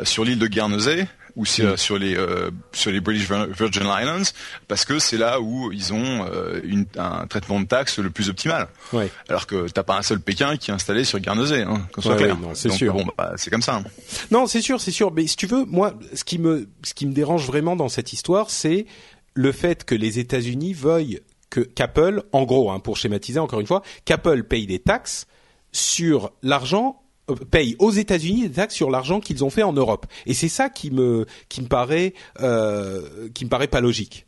[0.04, 1.76] sur l'île de Guernesey ou mm.
[1.76, 4.32] sur, les euh, sur les British Virgin Islands
[4.68, 8.28] parce que c'est là où ils ont euh, une, un traitement de taxes le plus
[8.28, 8.68] optimal.
[8.92, 9.10] Ouais.
[9.28, 12.16] Alors que t'as pas un seul Pékin qui est installé sur Guernesey, hein, qu'on soit
[12.16, 12.36] clair.
[12.54, 12.94] c'est sûr.
[12.94, 13.76] Bon, bah, c'est comme ça.
[13.76, 13.84] Hein.
[14.30, 15.12] Non, c'est sûr, c'est sûr.
[15.12, 18.12] Mais si tu veux, moi, ce qui me ce qui me dérange vraiment dans cette
[18.12, 18.86] histoire, c'est
[19.34, 21.20] le fait que les États-Unis veuillent
[21.50, 25.26] que qu'Apple, en gros, hein, pour schématiser encore une fois, qu'Apple paye des taxes
[25.72, 27.02] sur l'argent
[27.34, 30.06] payent aux États-Unis des taxes sur l'argent qu'ils ont fait en Europe.
[30.26, 34.26] Et c'est ça qui me qui me paraît euh, qui me paraît pas logique.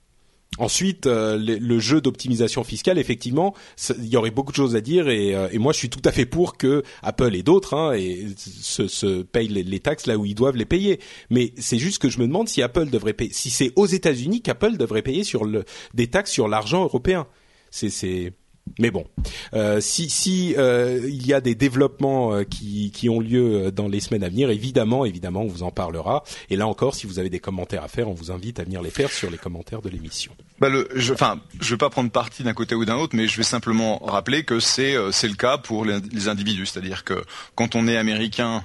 [0.56, 3.54] Ensuite, euh, le, jeu d'optimisation fiscale, effectivement,
[3.98, 6.00] il y aurait beaucoup de choses à dire et, euh, et, moi je suis tout
[6.04, 7.96] à fait pour que Apple et d'autres hein,
[8.36, 11.00] se, se payent les, taxes là où ils doivent les payer.
[11.30, 14.40] Mais c'est juste que je me demande si Apple devrait payer, si c'est aux États-Unis
[14.40, 17.26] qu'Apple devrait payer sur le, des taxes sur l'argent européen.
[17.70, 18.32] C'est
[18.78, 19.06] mais bon,
[19.54, 23.88] euh, si, si euh, il y a des développements euh, qui, qui ont lieu dans
[23.88, 26.24] les semaines à venir, évidemment, évidemment, on vous en parlera.
[26.50, 28.82] Et là encore, si vous avez des commentaires à faire, on vous invite à venir
[28.82, 30.32] les faire sur les commentaires de l'émission.
[30.60, 33.28] Bah le, je, enfin, je vais pas prendre parti d'un côté ou d'un autre, mais
[33.28, 37.74] je vais simplement rappeler que c'est c'est le cas pour les, individus, c'est-à-dire que quand
[37.74, 38.64] on est américain,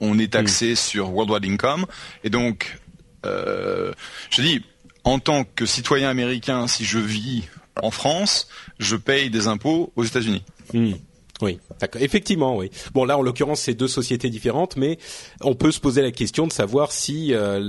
[0.00, 0.76] on est taxé mm.
[0.76, 1.86] sur worldwide income,
[2.24, 2.78] et donc,
[3.24, 4.62] je dis,
[5.04, 7.44] en tant que citoyen américain, si je vis
[7.82, 10.42] en France, je paye des impôts aux États-Unis.
[10.72, 10.92] Hmm.
[11.40, 11.60] Oui,
[12.00, 12.70] Effectivement, oui.
[12.94, 14.98] Bon, là, en l'occurrence, c'est deux sociétés différentes, mais
[15.40, 17.60] on peut se poser la question de savoir si euh,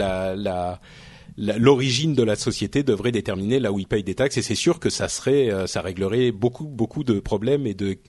[1.37, 4.79] l'origine de la société devrait déterminer là où ils payent des taxes et c'est sûr
[4.79, 7.99] que ça serait euh, ça réglerait beaucoup beaucoup de problèmes et de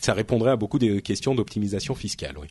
[0.00, 2.48] ça répondrait à beaucoup de questions d'optimisation fiscale oui.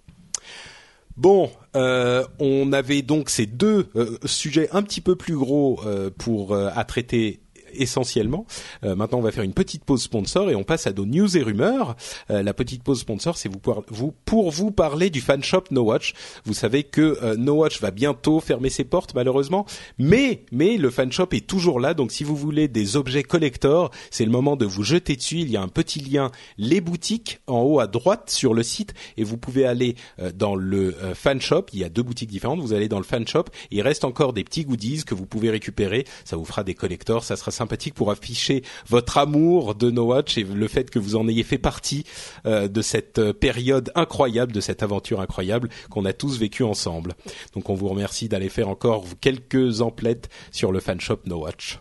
[1.16, 3.88] Bon, euh, on avait donc ces deux
[4.26, 5.82] sujets un petit peu plus gros
[6.20, 7.40] pour à traiter
[7.82, 8.46] essentiellement.
[8.84, 11.38] Euh, maintenant, on va faire une petite pause sponsor et on passe à nos news
[11.38, 11.96] et rumeurs.
[12.30, 16.14] Euh, la petite pause sponsor, c'est vous, pour vous parler du fan shop No Watch.
[16.46, 19.66] Vous savez que euh, No Watch va bientôt fermer ses portes malheureusement,
[19.98, 21.94] mais mais le fan shop est toujours là.
[21.94, 25.40] Donc si vous voulez des objets collector, c'est le moment de vous jeter dessus.
[25.40, 28.94] Il y a un petit lien les boutiques en haut à droite sur le site
[29.18, 29.96] et vous pouvez aller
[30.36, 31.66] dans le fan shop.
[31.74, 32.60] Il y a deux boutiques différentes.
[32.60, 33.46] Vous allez dans le fan shop.
[33.72, 36.06] il reste encore des petits goodies que vous pouvez récupérer.
[36.26, 37.24] Ça vous fera des collectors.
[37.24, 37.52] Ça sera
[37.94, 41.58] pour afficher votre amour de No Watch et le fait que vous en ayez fait
[41.58, 42.04] partie
[42.46, 47.14] euh, de cette euh, période incroyable, de cette aventure incroyable qu'on a tous vécu ensemble.
[47.54, 51.80] Donc on vous remercie d'aller faire encore quelques emplettes sur le fan shop No Watch.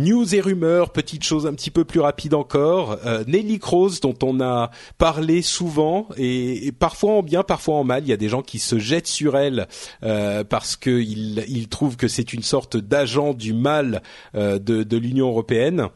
[0.00, 2.98] News et rumeurs, petite chose un petit peu plus rapide encore.
[3.04, 8.04] Euh, Nelly Kroos, dont on a parlé souvent et, parfois en bien, parfois en mal.
[8.04, 9.68] Il y a des gens qui se jettent sur elle
[10.02, 14.02] euh, parce qu'ils ils trouvent que c'est une sorte d'agent du mal
[14.34, 15.88] euh, de, de l'Union européenne.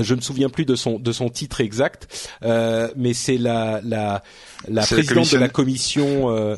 [0.00, 4.22] Je me souviens plus de son de son titre exact, mais c'est la la,
[4.68, 6.56] la présidente de la commission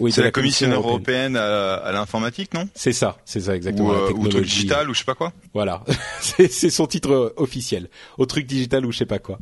[0.00, 2.68] oui, c'est la, Commission européenne, à, l'informatique, non?
[2.74, 3.90] C'est ça, c'est ça exactement.
[3.90, 5.32] Ou, euh, truc digital ou je sais pas quoi?
[5.52, 5.84] Voilà,
[6.20, 7.88] c'est son titre euh, officiel.
[8.18, 9.38] Au truc digital ou je sais pas quoi.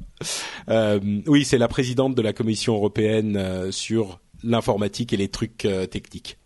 [0.68, 5.68] Euh, oui, c'est la présidente de la Commission européenne euh, sur l'informatique et les trucs
[5.90, 6.36] techniques.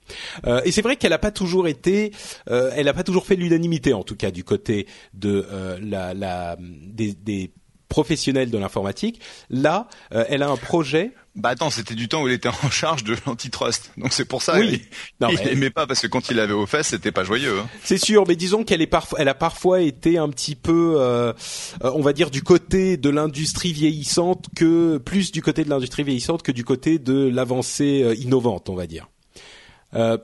[0.47, 2.12] Euh, et c'est vrai qu'elle n'a pas toujours été,
[2.47, 5.47] elle n'a pas toujours fait l'unanimité, en tout cas du côté de
[5.81, 7.53] la, la des, des
[7.88, 9.20] professionnelle de l'informatique.
[9.51, 11.12] Là, euh, elle a un projet.
[11.35, 14.42] Bah attends, c'était du temps où il était en charge de l'antitrust, donc c'est pour
[14.42, 14.59] ça.
[14.59, 14.83] Oui.
[15.20, 17.59] Il, n'aimait pas parce que quand il avait aux fesses, c'était pas joyeux.
[17.61, 17.68] Hein.
[17.85, 21.33] C'est sûr, mais disons qu'elle est parfois, elle a parfois été un petit peu, euh,
[21.85, 26.05] euh, on va dire, du côté de l'industrie vieillissante que plus du côté de l'industrie
[26.05, 29.09] vieillissante que du côté de l'avancée innovante, on va dire.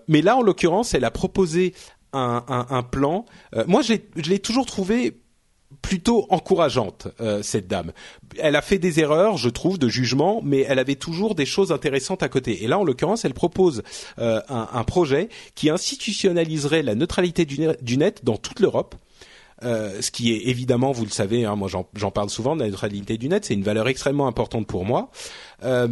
[0.09, 1.75] mais là, en l'occurrence, elle a proposé
[2.15, 3.27] un, un, un plan.
[3.67, 5.22] moi, je l'ai toujours trouvé
[5.81, 7.93] plutôt encourageante euh, cette dame.
[8.39, 11.73] Elle a fait des erreurs, je trouve, de jugement, mais elle avait toujours des choses
[11.73, 12.65] intéressantes à côté.
[12.65, 13.83] Et là, en l'occurrence, elle propose
[14.19, 18.95] euh, un, un, projet qui institutionnaliserait la neutralité du, net dans toute l'Europe.
[19.65, 23.17] Euh, ce qui est évidemment, vous le savez, hein, moi j'en parle souvent, la neutralité
[23.17, 25.11] du net, c'est une valeur extrêmement importante pour moi.
[25.63, 25.87] Euh,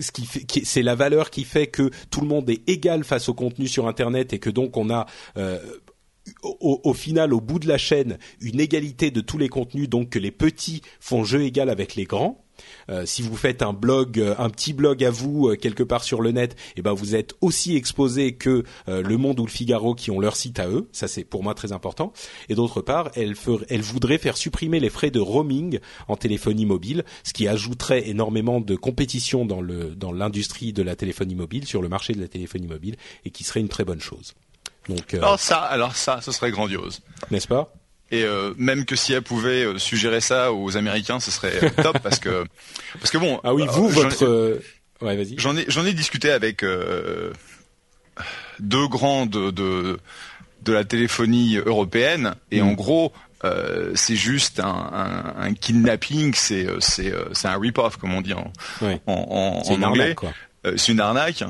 [0.00, 3.34] ce qui, c'est la valeur qui fait que tout le monde est égal face au
[3.34, 5.06] contenu sur Internet et que donc on a
[6.42, 10.18] au, final, au bout de la chaîne, une égalité de tous les contenus, donc que
[10.18, 12.42] les petits font jeu égal avec les grands.
[12.88, 16.02] Euh, si vous faites un blog, euh, un petit blog à vous euh, quelque part
[16.02, 19.94] sur le net, eh ben vous êtes aussi exposé que Le Monde ou le Figaro
[19.94, 20.88] qui ont leur site à eux.
[20.92, 22.12] Ça c'est pour moi très important.
[22.48, 23.34] Et d'autre part, elle,
[23.82, 28.76] voudrait faire supprimer les frais de roaming en téléphonie mobile, ce qui ajouterait énormément de
[28.76, 33.30] compétition dans l'industrie de la téléphonie mobile, sur le marché de la téléphonie mobile, et
[33.30, 34.34] qui serait une très bonne chose.
[34.88, 37.72] Donc, alors ça, alors ça, ce serait grandiose, n'est-ce pas?
[38.10, 41.70] Et euh, même que si elle pouvait euh, suggérer ça aux Américains, ce serait euh,
[41.82, 42.44] top parce que
[43.00, 43.40] parce que bon.
[43.42, 44.60] Ah oui, vous votre.
[45.00, 45.34] Ouais, vas-y.
[45.38, 46.64] J'en ai j'en ai discuté avec
[48.60, 49.98] deux grands de, de
[50.62, 52.76] de la téléphonie européenne et en mm.
[52.76, 53.12] gros
[53.94, 58.52] c'est juste un, un, un kidnapping, c'est c'est c'est un rip-off comme on dit en
[58.82, 60.16] en, en, en anglais.
[60.76, 61.44] c'est une arnaque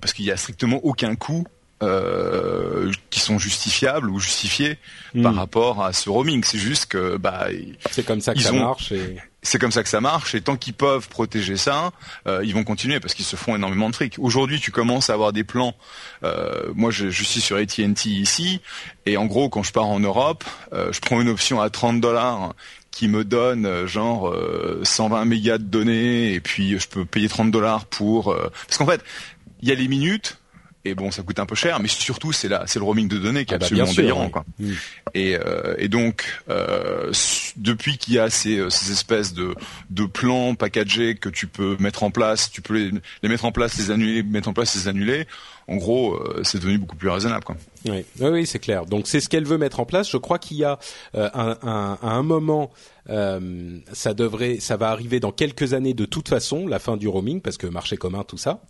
[0.00, 1.44] parce qu'il y a strictement aucun coût
[1.82, 4.78] euh, qui sont justifiables ou justifiés
[5.22, 5.38] par hmm.
[5.38, 6.44] rapport à ce roaming.
[6.44, 7.48] C'est juste que bah
[7.90, 8.92] c'est comme ça que ça marche.
[8.92, 9.18] Et...
[9.44, 11.90] C'est comme ça que ça marche et tant qu'ils peuvent protéger ça,
[12.28, 14.14] euh, ils vont continuer parce qu'ils se font énormément de fric.
[14.20, 15.74] Aujourd'hui, tu commences à avoir des plans.
[16.22, 18.60] Euh, moi, je, je, suis sur AT&T ici
[19.04, 22.00] et en gros, quand je pars en Europe, euh, je prends une option à 30
[22.00, 22.54] dollars
[22.92, 24.32] qui me donne euh, genre
[24.84, 29.02] 120 mégas de données et puis je peux payer 30 dollars pour parce qu'en fait
[29.60, 30.38] il y a les minutes
[30.84, 33.18] et bon ça coûte un peu cher mais surtout c'est là c'est le roaming de
[33.18, 34.72] données qui est ah bah, absolument délirant quoi mm.
[35.14, 37.12] et, euh, et donc euh,
[37.56, 39.54] depuis qu'il y a ces, euh, ces espèces de
[39.90, 42.90] de plans packagés que tu peux mettre en place tu peux les,
[43.22, 45.26] les mettre en place les annuler mettre en place les annuler
[45.68, 47.44] en gros, euh, c'est devenu beaucoup plus raisonnable.
[47.44, 47.56] Quoi.
[47.86, 48.86] Oui, oui, c'est clair.
[48.86, 50.10] Donc c'est ce qu'elle veut mettre en place.
[50.10, 50.78] Je crois qu'il y a
[51.14, 52.70] euh, un, un, à un moment,
[53.08, 57.08] euh, ça devrait, ça va arriver dans quelques années de toute façon, la fin du
[57.08, 58.62] roaming, parce que marché commun, tout ça.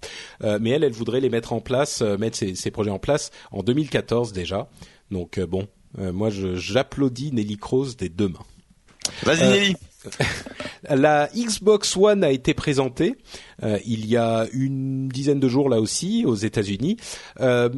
[0.60, 3.62] mais elle, elle voudrait les mettre en place, mettre ces, ces, projets en place en
[3.62, 4.68] 2014 déjà.
[5.10, 5.66] Donc bon,
[5.98, 8.44] moi, j'applaudis Nelly Cross des deux mains.
[9.24, 9.76] Vas-y Nelly.
[10.88, 13.16] La Xbox One a été présentée
[13.62, 16.96] euh, il y a une dizaine de jours là aussi aux États-Unis.
[17.40, 17.68] Euh,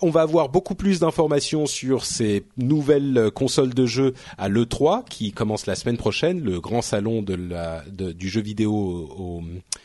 [0.00, 5.32] on va avoir beaucoup plus d'informations sur ces nouvelles consoles de jeu à l'E3 qui
[5.32, 9.42] commence la semaine prochaine, le grand salon de la, du jeu vidéo aux,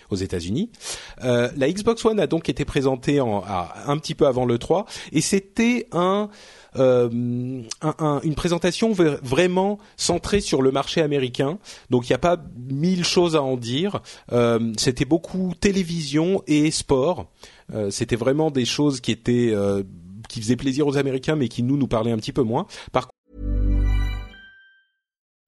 [0.10, 0.70] aux États-Unis.
[1.24, 5.22] Euh, la Xbox One a donc été présentée en, un petit peu avant l'E3 et
[5.22, 6.30] c'était un
[6.78, 11.58] euh, un, une présentation vraiment centrée sur le marché américain.
[11.90, 12.38] Donc il n'y a pas
[12.70, 14.02] mille choses à en dire.
[14.32, 17.28] Euh, C'était beaucoup télévision et sport.
[17.74, 19.54] Euh, C'était vraiment des choses qui étaient
[20.30, 22.66] qui faisaient plaisir aux Américains, mais qui nous nous parlaient un petit peu moins.
[22.94, 23.11] Par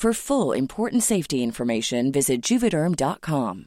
[0.00, 3.66] For full important safety information, visit juvederm.com.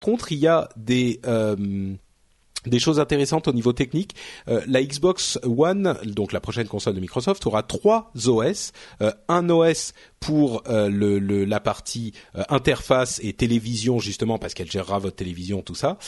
[0.00, 1.94] Contre, il y a des euh,
[2.66, 4.14] des choses intéressantes au niveau technique.
[4.48, 9.48] Euh, la Xbox One, donc la prochaine console de Microsoft, aura trois OS, euh, un
[9.50, 12.12] OS pour le, le, la partie
[12.48, 15.98] interface et télévision justement parce qu'elle gérera votre télévision tout ça,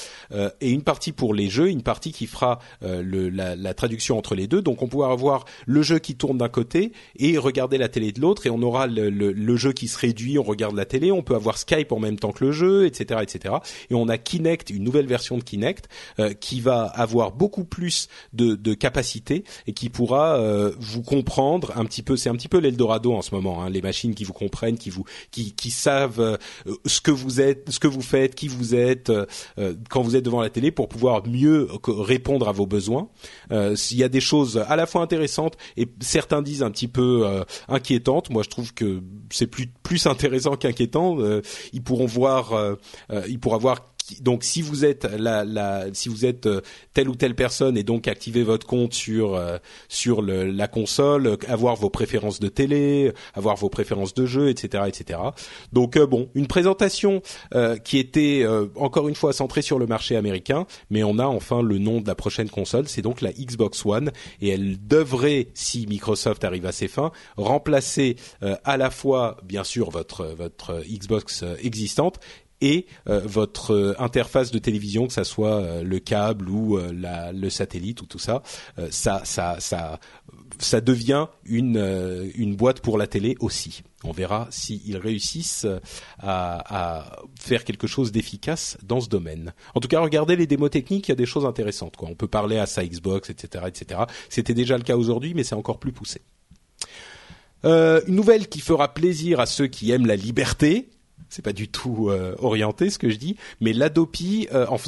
[0.61, 4.37] et une partie pour les jeux, une partie qui fera le, la, la, traduction entre
[4.37, 4.62] les deux.
[4.62, 8.20] Donc on pourra avoir le jeu qui tourne d'un côté et regarder la télé de
[8.20, 11.11] l'autre, et on aura le, le, le, jeu qui se réduit, on regarde la télé,
[11.11, 13.57] on peut avoir Skype en même temps que le jeu, etc., etc.
[13.91, 15.89] Et on a Kinect, une nouvelle version de Kinect
[16.45, 21.86] qui va avoir beaucoup plus de, de capacité et qui pourra euh, vous comprendre un
[21.86, 22.18] petit peu.
[22.18, 23.64] C'est un petit peu l'Eldorado en ce moment.
[23.64, 26.36] Hein, les machines qui vous comprennent, qui vous, qui, qui savent euh,
[26.84, 29.24] ce que vous êtes, ce que vous faites, qui vous êtes euh,
[29.88, 33.09] quand vous êtes devant la télé pour pouvoir mieux répondre à vos besoins.
[33.74, 37.24] S'il y a des choses à la fois intéressantes et certains disent un petit peu
[37.68, 38.28] inquiétantes.
[38.28, 41.16] Moi, je trouve que c'est plus plus intéressant qu'inquiétant.
[41.72, 42.76] ils pourront voir,
[43.28, 46.61] ils pourront voir donc si vous êtes la, la, si vous êtes euh,
[46.92, 51.38] telle ou telle personne et donc activez votre compte sur euh, sur le, la console,
[51.48, 55.20] avoir vos préférences de télé, avoir vos préférences de jeu, etc., etc.
[55.72, 57.22] Donc euh, bon, une présentation
[57.84, 58.46] qui était
[58.76, 62.07] encore une fois centrée sur le marché américain, mais on a enfin le nom de
[62.07, 66.72] la prochaine console, c'est donc la Xbox One et elle devrait, si Microsoft arrive à
[66.72, 68.16] ses fins, remplacer
[68.64, 72.18] à la fois bien sûr votre votre Xbox existante
[72.65, 77.51] et euh, votre euh, interface de télévision, que ça soit euh, le câble ou le
[77.51, 78.43] satellite ou tout ça,
[78.91, 83.83] ça, devient une, une boîte pour la télé aussi.
[84.03, 85.67] On verra s'ils réussissent
[86.19, 89.53] à, faire quelque chose d'efficace dans ce domaine.
[89.75, 91.95] En tout cas, regardez les démos techniques, il y a des choses intéressantes.
[92.01, 94.01] On peut parler à sa Xbox, etc., etc.
[94.29, 96.23] C'était déjà le cas aujourd'hui, mais c'est encore plus poussé.
[97.65, 100.89] Une nouvelle qui fera plaisir à ceux qui aiment la liberté,
[101.35, 104.78] c'est pas du tout euh, orienté ce que je dis, mais l'Adopi, euh, en,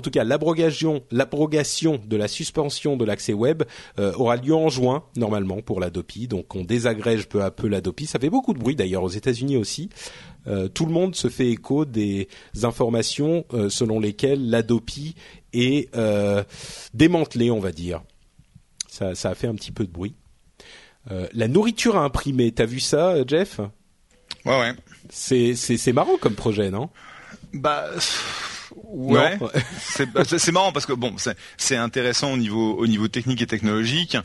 [0.00, 3.62] tout cas l'abrogation, l'abrogation de la suspension de l'accès web
[4.00, 6.26] euh, aura lieu en juin normalement pour l'Adopi.
[6.26, 8.06] Donc on désagrège peu à peu l'Adopi.
[8.06, 9.90] Ça fait beaucoup de bruit d'ailleurs aux États-Unis aussi.
[10.74, 12.26] tout le monde se fait écho des
[12.64, 15.14] informations selon lesquelles l'Adopi
[15.52, 15.88] est
[16.94, 18.02] démantelé, on va dire.
[18.88, 20.16] Ça, ça a fait un petit peu de bruit.
[21.08, 23.60] la nourriture à imprimer, t'as vu ça, Jeff?
[24.44, 24.72] Ouais, ouais.
[25.14, 26.88] C'est c'est marrant comme projet, non?
[27.52, 27.84] Bah.
[28.86, 29.38] Ouais,
[30.14, 31.14] bah, c'est marrant parce que bon,
[31.58, 34.16] c'est intéressant au niveau au niveau technique et technologique.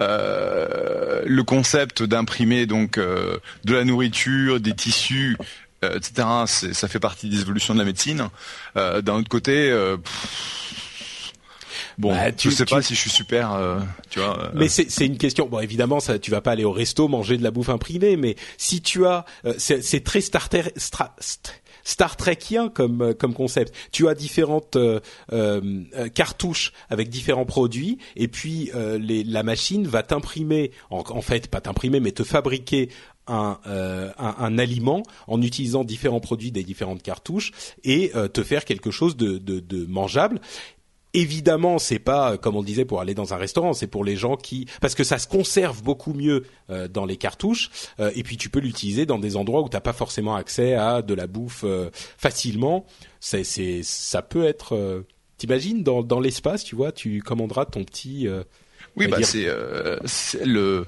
[0.00, 5.36] Euh, le concept d'imprimer donc euh, de la nourriture, des tissus,
[5.84, 6.28] euh, etc.
[6.46, 8.28] Ça fait partie des évolutions de la médecine.
[8.76, 9.70] Euh, D'un autre côté.
[9.70, 9.96] Euh,
[11.98, 13.80] Bon, bah, tu, je sais pas si je suis super, euh,
[14.10, 14.38] tu vois.
[14.38, 14.50] Euh.
[14.54, 15.46] Mais c'est une question.
[15.46, 18.36] Bon, évidemment, ça, tu vas pas aller au resto manger de la bouffe imprimée, mais
[18.58, 20.62] si tu as, euh, c'est très starter,
[21.84, 23.74] Star Trekien comme comme concept.
[23.92, 24.76] Tu as différentes
[26.14, 31.60] cartouches avec différents produits et puis les, la machine va t'imprimer en, en, fait pas
[31.60, 32.90] t'imprimer mais te fabriquer
[33.28, 37.52] un, un, un, aliment en utilisant différents produits des différentes cartouches
[37.84, 40.40] et te faire quelque chose de, de, de mangeable
[41.16, 44.36] évidemment, c'est pas comme on disait pour aller dans un restaurant, c'est pour les gens
[44.36, 48.36] qui parce que ça se conserve beaucoup mieux euh, dans les cartouches euh, et puis
[48.36, 51.64] tu peux l'utiliser dans des endroits où t'as pas forcément accès à de la bouffe
[51.64, 52.84] euh, facilement.
[53.18, 55.04] C'est c'est ça peut être
[55.38, 58.26] T'imagines dans dans l'espace, tu vois, tu commanderas ton petit.
[58.96, 60.86] oui, bah c'est le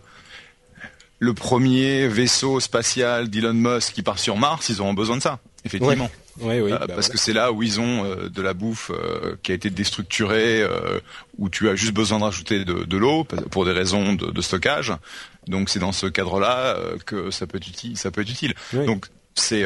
[1.18, 4.68] le premier vaisseau spatial d'Elon Musk qui part sur Mars.
[4.70, 6.10] Ils auront besoin de ça, effectivement.
[6.42, 9.52] Euh, bah parce que c'est là où ils ont euh, de la bouffe euh, qui
[9.52, 10.66] a été déstructurée,
[11.36, 14.92] où tu as juste besoin de rajouter de, l'eau pour des raisons de, stockage.
[15.46, 17.96] Donc c'est dans ce cadre-là que ça peut être utile.
[17.96, 18.54] Ça peut être utile.
[18.72, 19.64] Donc c'est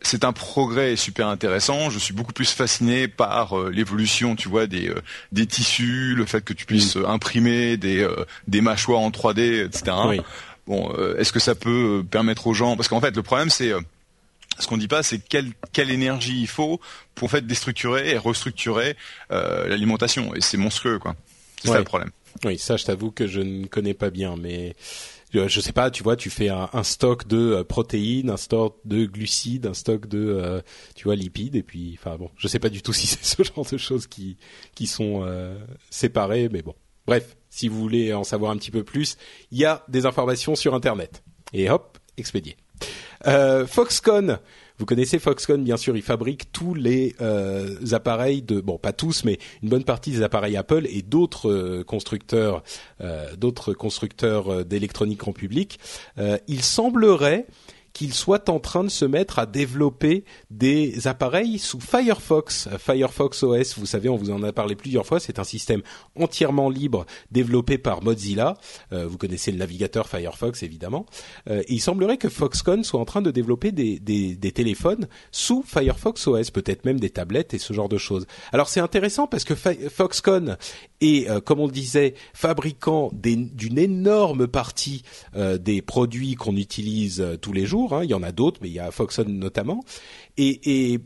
[0.00, 1.90] c'est un progrès super intéressant.
[1.90, 4.92] Je suis beaucoup plus fasciné par l'évolution, tu vois, des
[5.32, 8.06] des tissus, le fait que tu puisses imprimer des
[8.46, 10.22] des mâchoires en 3D, etc.
[10.66, 12.76] Bon, est-ce que ça peut permettre aux gens?
[12.76, 13.72] Parce qu'en fait, le problème c'est
[14.58, 16.80] ce qu'on dit pas, c'est quelle, quelle énergie il faut
[17.14, 18.96] pour en fait déstructurer et restructurer
[19.30, 20.34] euh, l'alimentation.
[20.34, 21.14] Et c'est monstrueux, quoi.
[21.62, 22.10] C'est ça le problème.
[22.44, 24.76] Oui, ça, je t'avoue que je ne connais pas bien, mais
[25.34, 25.90] euh, je sais pas.
[25.90, 29.74] Tu vois, tu fais un, un stock de euh, protéines, un stock de glucides, un
[29.74, 30.60] stock de, euh,
[30.94, 33.42] tu vois, lipides, et puis, enfin bon, je sais pas du tout si c'est ce
[33.42, 34.36] genre de choses qui
[34.74, 35.26] qui sont
[35.90, 36.74] séparées, mais bon.
[37.06, 39.16] Bref, si vous voulez en savoir un petit peu plus,
[39.50, 41.22] il y a des informations sur Internet.
[41.54, 42.56] Et hop, expédié.
[43.26, 44.38] Euh, Foxconn,
[44.78, 49.24] vous connaissez Foxconn, bien sûr, ils fabriquent tous les euh, appareils de, bon, pas tous,
[49.24, 51.84] mais une bonne partie des appareils Apple et d'autres euh,
[53.36, 55.78] d'autres constructeurs d'électronique en public.
[56.46, 57.46] il semblerait
[57.98, 60.22] qu'ils soient en train de se mettre à développer
[60.52, 62.68] des appareils sous Firefox.
[62.78, 65.82] Firefox OS, vous savez, on vous en a parlé plusieurs fois, c'est un système
[66.14, 68.56] entièrement libre développé par Mozilla.
[68.92, 71.06] Euh, vous connaissez le navigateur Firefox évidemment.
[71.50, 73.98] Euh, il semblerait que Foxconn soit en train de développer des,
[74.54, 78.28] téléphones sous Firefox OS, peut-être même des tablettes et ce genre de choses.
[78.52, 80.56] Alors c'est intéressant parce que Foxconn
[81.00, 85.02] est, euh, comme on le disait, fabricant d'une énorme partie
[85.34, 87.87] des produits qu'on utilise tous les jours.
[87.92, 88.04] Hein.
[88.04, 89.82] Il y en a d'autres, mais il y a Foxconn notamment.
[90.36, 91.00] Et,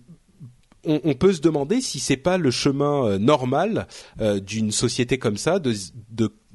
[0.85, 3.87] on, peut se demander si c'est pas le chemin normal
[4.19, 5.73] d'une société comme ça de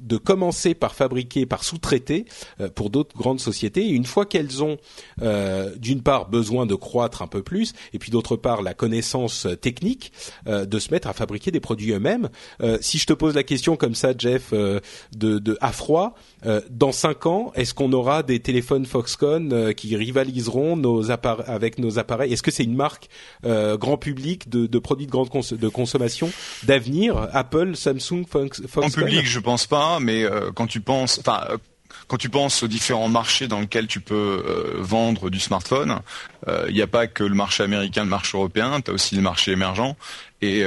[0.00, 2.24] de commencer par fabriquer, par sous-traiter
[2.60, 3.82] euh, pour d'autres grandes sociétés.
[3.82, 4.78] Et une fois qu'elles ont,
[5.22, 9.46] euh, d'une part, besoin de croître un peu plus, et puis d'autre part, la connaissance
[9.60, 10.12] technique,
[10.46, 12.28] euh, de se mettre à fabriquer des produits eux-mêmes.
[12.80, 14.80] si je te pose la question comme ça, Jeff, de,
[15.12, 16.14] de à froid,
[16.70, 22.32] dans cinq ans, est-ce qu'on aura des téléphones Foxconn qui rivaliseront nos avec nos appareils?
[22.32, 23.08] Est-ce que c'est une marque
[23.44, 26.30] grand public de, de produits de grande de consommation
[26.64, 27.28] d'avenir?
[27.32, 31.58] Apple, Samsung, Foxconn En public, je pense pas mais euh, quand tu penses, enfin euh,
[32.06, 36.00] quand tu penses aux différents marchés dans lesquels tu peux euh, vendre du smartphone,
[36.68, 39.20] il n'y a pas que le marché américain, le marché européen, tu as aussi le
[39.20, 39.94] marché émergent.
[40.40, 40.64] Et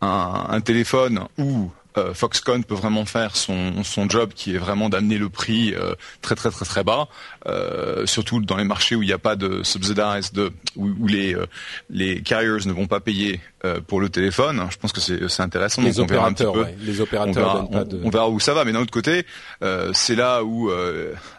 [0.00, 4.88] un, un, téléphone ou euh, Foxconn peut vraiment faire son, son job qui est vraiment
[4.88, 7.08] d'amener le prix euh, très très très très bas,
[7.46, 11.36] euh, surtout dans les marchés où il n'y a pas de subsidize, de, où, les
[11.90, 13.40] les carriers ne vont pas payer
[13.88, 14.64] pour le téléphone.
[14.70, 15.82] Je pense que c'est intéressant.
[15.82, 17.68] Les opérateurs, les opérateurs
[18.04, 18.64] on verra, où ça va.
[18.64, 19.26] Mais d'un autre côté,
[19.92, 20.70] c'est là où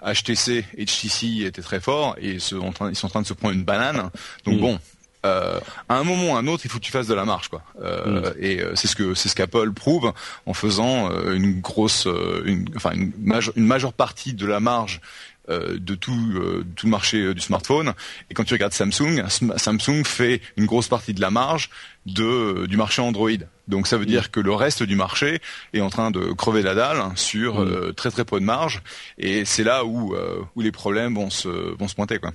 [0.03, 3.28] HTC, HTC étaient très forts et ils sont, en train, ils sont en train de
[3.28, 4.10] se prendre une banane.
[4.45, 4.60] Donc mm.
[4.60, 4.80] bon,
[5.28, 5.59] euh,
[5.89, 7.49] à un moment ou à un autre, il faut que tu fasses de la marge,
[7.49, 7.61] quoi.
[7.82, 8.34] Euh, mm.
[8.39, 10.13] Et euh, c'est ce que c'est ce qu'Apple prouve
[10.45, 12.07] en faisant une grosse,
[12.45, 13.11] une, enfin une,
[13.55, 15.01] une majeure partie de la marge
[15.49, 17.93] de tout, euh, tout le marché euh, du smartphone.
[18.29, 19.23] Et quand tu regardes Samsung,
[19.57, 21.69] Samsung fait une grosse partie de la marge
[22.05, 23.31] de, du marché Android.
[23.67, 25.39] Donc ça veut dire que le reste du marché
[25.73, 27.65] est en train de crever la dalle sur
[27.97, 28.81] très très peu de marge.
[29.17, 30.15] Et c'est là où,
[30.55, 32.17] où les problèmes vont se, vont se pointer.
[32.19, 32.31] Quoi.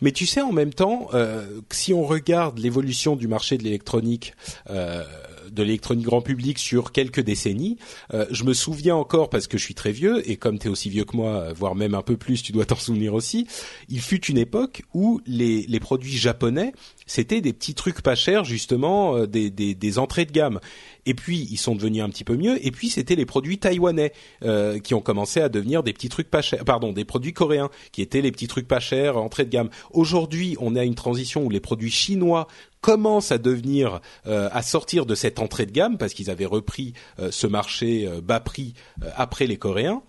[0.00, 1.10] Mais tu sais, en même temps,
[1.70, 4.34] si on regarde l'évolution du marché de l'électronique
[5.50, 7.78] de l'électronique grand public sur quelques décennies.
[8.12, 10.70] Euh, je me souviens encore parce que je suis très vieux et comme tu es
[10.70, 13.46] aussi vieux que moi, voire même un peu plus, tu dois t'en souvenir aussi.
[13.88, 16.72] Il fut une époque où les, les produits japonais
[17.06, 20.60] c'était des petits trucs pas chers justement, euh, des, des, entrées de gamme.
[21.06, 22.64] Et puis ils sont devenus un petit peu mieux.
[22.66, 26.30] Et puis c'était les produits taïwanais euh, qui ont commencé à devenir des petits trucs
[26.30, 26.64] pas chers.
[26.64, 29.70] Pardon, des produits coréens qui étaient les petits trucs pas chers, entrées de gamme.
[29.92, 32.46] Aujourd'hui, on a une transition où les produits chinois
[32.80, 36.92] commencent à devenir, euh, à sortir de cette entrée de gamme parce qu'ils avaient repris
[37.30, 38.74] ce marché bas prix
[39.16, 40.02] après les Coréens.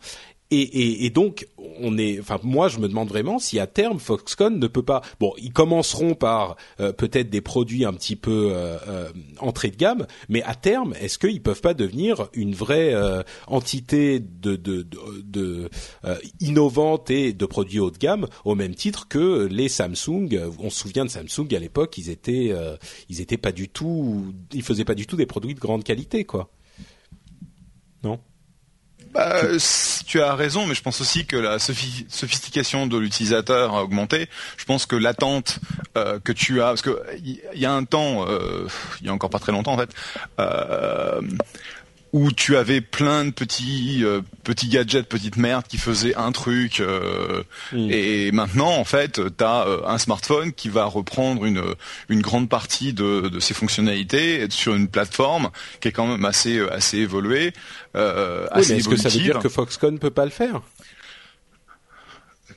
[0.52, 4.00] Et, et, et, donc, on est, enfin, moi, je me demande vraiment si à terme
[4.00, 5.02] Foxconn ne peut pas.
[5.20, 9.76] Bon, ils commenceront par euh, peut-être des produits un petit peu euh, euh, entrée de
[9.76, 14.84] gamme, mais à terme, est-ce qu'ils peuvent pas devenir une vraie euh, entité de, de,
[14.84, 15.70] de, de
[16.40, 20.30] innovante et de produits haut de gamme au même titre que les Samsung.
[20.60, 22.54] On se souvient de Samsung à l'époque, ils étaient,
[23.10, 26.24] ils étaient pas du tout, ils faisaient pas du tout des produits de grande qualité,
[26.24, 26.52] quoi.
[28.04, 28.20] Non?
[29.16, 29.44] Bah,
[30.06, 34.28] tu as raison, mais je pense aussi que la sophistication de l'utilisateur a augmenté.
[34.58, 35.60] Je pense que l'attente
[35.96, 38.68] euh, que tu as, parce que il y, a un temps, euh,
[39.00, 39.90] il y a encore pas très longtemps en fait,
[40.40, 41.22] euh,
[42.14, 46.80] où tu avais plein de petits euh, petits gadgets, petites merdes qui faisaient un truc.
[46.80, 47.44] Euh,
[47.74, 47.92] mm.
[47.92, 51.64] Et maintenant, en fait, tu as euh, un smartphone qui va reprendre une
[52.10, 55.50] une grande partie de, de ses fonctionnalités sur une plateforme
[55.82, 57.54] qui est quand même assez assez évoluée.
[57.96, 60.62] Euh, oui, mais est-ce que ça veut dire que Foxconn peut pas le faire?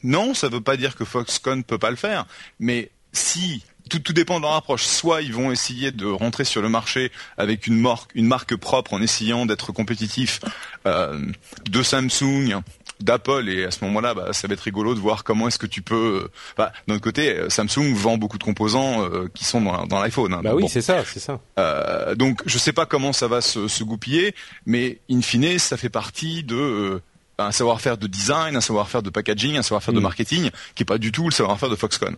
[0.02, 2.26] Non, ça veut pas dire que Foxconn peut pas le faire.
[2.60, 4.84] Mais si tout, tout, dépend de leur approche.
[4.84, 8.94] Soit ils vont essayer de rentrer sur le marché avec une marque, une marque propre
[8.94, 10.40] en essayant d'être compétitif
[10.86, 11.20] euh,
[11.68, 12.62] de Samsung,
[13.00, 15.66] d'Apple et à ce moment-là, bah, ça va être rigolo de voir comment est-ce que
[15.66, 16.24] tu peux.
[16.24, 19.86] Euh, bah, d'un autre côté, euh, Samsung vend beaucoup de composants euh, qui sont dans,
[19.86, 20.34] dans l'iPhone.
[20.34, 21.40] Hein, bah oui, c'est ça, c'est ça.
[21.58, 24.34] Euh, donc je sais pas comment ça va se, se, goupiller,
[24.66, 27.00] mais in fine, ça fait partie de
[27.38, 30.02] un savoir-faire de design, un savoir-faire de packaging, un savoir-faire de mm.
[30.02, 32.16] marketing, qui est pas du tout le savoir-faire de Foxconn.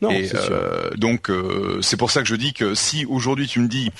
[0.00, 3.60] Non, et euh, donc euh, c'est pour ça que je dis que si aujourd'hui tu
[3.60, 3.90] me dis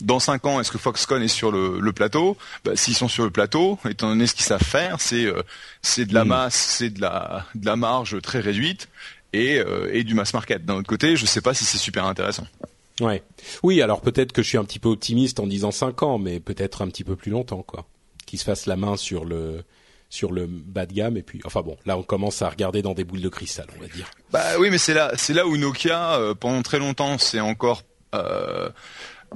[0.00, 3.24] dans cinq ans est-ce que Foxconn est sur le, le plateau, bah, s'ils sont sur
[3.24, 5.42] le plateau, étant donné ce qu'ils savent faire, c'est euh,
[5.82, 6.28] c'est de la mm.
[6.28, 8.88] masse, c'est de la de la marge très réduite
[9.32, 9.60] et
[9.90, 10.64] et du mass market.
[10.64, 12.46] D'un autre côté, je sais pas si c'est super intéressant.
[13.00, 13.22] Ouais.
[13.62, 16.38] Oui, alors peut-être que je suis un petit peu optimiste en disant cinq ans, mais
[16.38, 17.86] peut-être un petit peu plus longtemps, quoi.
[18.26, 19.64] Qu'ils se fassent la main sur le
[20.08, 22.94] sur le bas de gamme et puis enfin bon là on commence à regarder dans
[22.94, 24.10] des boules de cristal on va dire.
[24.32, 27.82] Bah oui mais c'est là c'est là où Nokia euh, pendant très longtemps c'est encore
[28.14, 28.70] euh,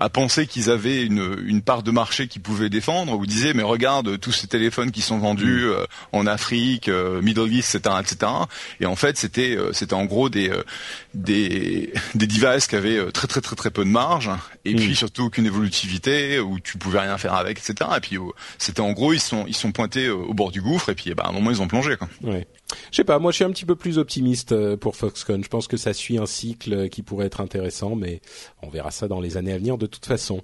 [0.01, 3.63] à penser qu'ils avaient une, une part de marché qu'ils pouvaient défendre, vous disiez mais
[3.63, 5.71] regarde tous ces téléphones qui sont vendus mm.
[5.71, 8.33] euh, en Afrique, euh, Middle East, etc., etc.
[8.81, 10.51] Et en fait c'était euh, c'était en gros des
[11.15, 14.31] des des devices qui avaient très très très très peu de marge
[14.65, 14.77] et mm.
[14.77, 17.91] puis surtout aucune évolutivité où tu pouvais rien faire avec, etc.
[17.97, 18.19] Et puis
[18.59, 21.25] c'était en gros ils sont ils sont pointés au bord du gouffre et puis bah,
[21.27, 22.09] à un moment ils ont plongé quoi.
[22.23, 22.47] Ouais.
[22.91, 25.43] Je sais pas, moi je suis un petit peu plus optimiste pour Foxconn.
[25.43, 28.21] Je pense que ça suit un cycle qui pourrait être intéressant, mais
[28.63, 30.43] on verra ça dans les années à venir de toute façon.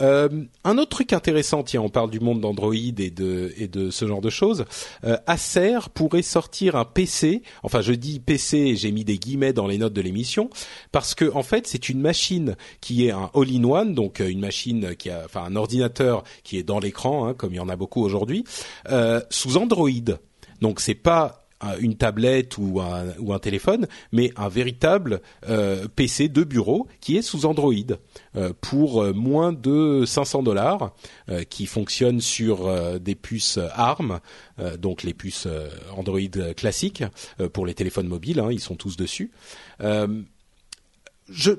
[0.00, 0.28] Euh,
[0.64, 4.06] un autre truc intéressant, tiens, on parle du monde d'Android et de et de ce
[4.06, 4.64] genre de choses.
[5.04, 7.42] Euh, Acer pourrait sortir un PC.
[7.62, 10.48] Enfin, je dis PC, j'ai mis des guillemets dans les notes de l'émission
[10.92, 14.94] parce que en fait, c'est une machine qui est un all-in-one, donc euh, une machine
[14.96, 17.76] qui a, enfin, un ordinateur qui est dans l'écran, hein, comme il y en a
[17.76, 18.44] beaucoup aujourd'hui,
[18.88, 19.90] euh, sous Android.
[20.60, 21.40] Donc c'est pas
[21.80, 27.44] une tablette ou un, téléphone, mais un véritable euh, PC de bureau qui est sous
[27.44, 27.74] Android
[28.36, 30.94] euh, pour euh, moins de 500 dollars,
[31.48, 34.20] qui fonctionne sur des puces ARM,
[34.78, 35.46] donc les puces
[35.96, 36.18] Android
[36.56, 37.04] classiques
[37.52, 39.30] pour les téléphones mobiles, hein, ils sont tous dessus.
[41.28, 41.52] je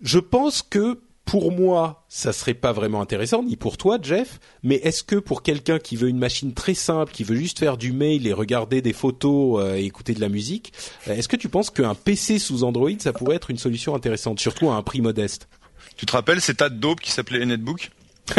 [0.00, 4.40] je pense que pour moi, ça serait pas vraiment intéressant, ni pour toi, Jeff.
[4.62, 7.76] Mais est-ce que pour quelqu'un qui veut une machine très simple, qui veut juste faire
[7.76, 10.72] du mail et regarder des photos euh, et écouter de la musique,
[11.08, 14.40] euh, est-ce que tu penses qu'un PC sous Android, ça pourrait être une solution intéressante,
[14.40, 15.48] surtout à un prix modeste?
[15.96, 17.90] Tu te rappelles ces tas de dope qui s'appelait Netbook?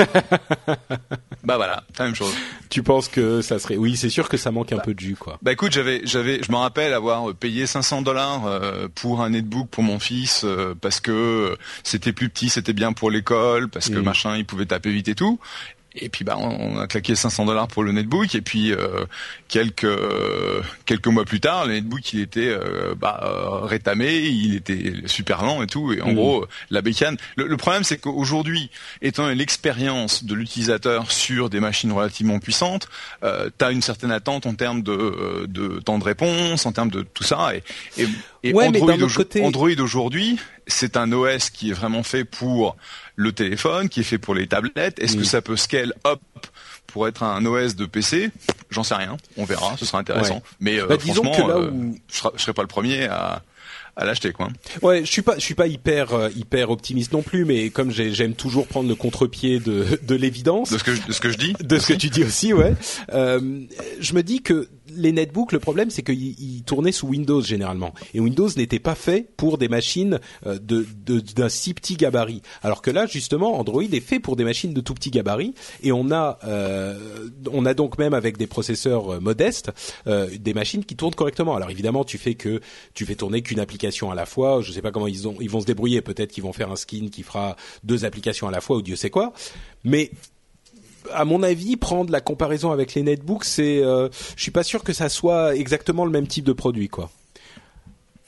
[1.44, 2.34] bah voilà, la même chose.
[2.70, 5.16] Tu penses que ça serait Oui, c'est sûr que ça manque un peu de jus,
[5.16, 5.38] quoi.
[5.42, 9.70] Bah écoute, j'avais, j'avais, je me rappelle avoir payé 500 dollars euh, pour un netbook
[9.70, 14.00] pour mon fils euh, parce que c'était plus petit, c'était bien pour l'école, parce que
[14.00, 14.04] mm.
[14.04, 15.40] machin, il pouvait taper vite et tout.
[15.96, 19.06] Et puis bah on a claqué 500 dollars pour le netbook et puis euh,
[19.48, 19.88] quelques
[20.86, 25.44] quelques mois plus tard le netbook il était euh, bah, euh, rétamé, il était super
[25.44, 26.16] lent et tout et en mmh.
[26.16, 27.18] gros la bécane.
[27.36, 28.72] Le, problème c'est qu'aujourd'hui
[29.02, 32.90] étant l'expérience de l'utilisateur sur des machines relativement puissantes,
[33.24, 36.92] euh, tu as une certaine attente en termes de, de temps de réponse, en termes
[36.92, 37.64] de tout ça et,
[37.98, 38.08] et,
[38.44, 38.94] et Android,
[39.42, 42.76] Android aujourd'hui c'est un OS qui est vraiment fait pour
[43.16, 45.00] le téléphone, qui est fait pour les tablettes.
[45.00, 46.22] Est-ce que ça peut scale up
[46.88, 48.30] pour être un OS de PC
[48.70, 49.18] J'en sais rien.
[49.38, 49.76] On verra.
[49.78, 50.42] Ce sera intéressant.
[50.60, 51.98] Mais euh, bah, franchement, que là euh, où...
[52.08, 53.44] je, serai, serai pas le premier à
[53.96, 54.50] à l'acheter quoi.
[54.82, 57.92] Ouais, je suis pas je suis pas hyper euh, hyper optimiste non plus mais comme
[57.92, 61.38] j'aime toujours prendre le contre-pied de de l'évidence de ce que de ce que je
[61.38, 62.74] dis de ce que tu dis aussi ouais.
[63.14, 63.40] Euh,
[64.00, 68.20] je me dis que les netbooks, le problème, c'est qu'ils tournaient sous Windows généralement, et
[68.20, 70.86] Windows n'était pas fait pour des machines euh, de
[71.36, 72.42] d'un si petit gabarit.
[72.62, 75.92] Alors que là, justement, Android est fait pour des machines de tout petit gabarit, et
[75.92, 79.72] on a euh, on a donc même avec des processeurs euh, modestes
[80.06, 81.56] des machines qui tournent correctement.
[81.56, 82.62] Alors évidemment, tu fais que
[82.94, 84.62] tu fais tourner qu'une application à la fois.
[84.62, 86.02] Je sais pas comment ils ont ils vont se débrouiller.
[86.02, 88.96] Peut-être qu'ils vont faire un skin qui fera deux applications à la fois ou Dieu
[88.96, 89.34] sait quoi.
[89.84, 90.12] Mais
[91.12, 94.84] à mon avis, prendre la comparaison avec les netbooks, c'est, euh, je suis pas sûr
[94.84, 97.10] que ça soit exactement le même type de produit, quoi.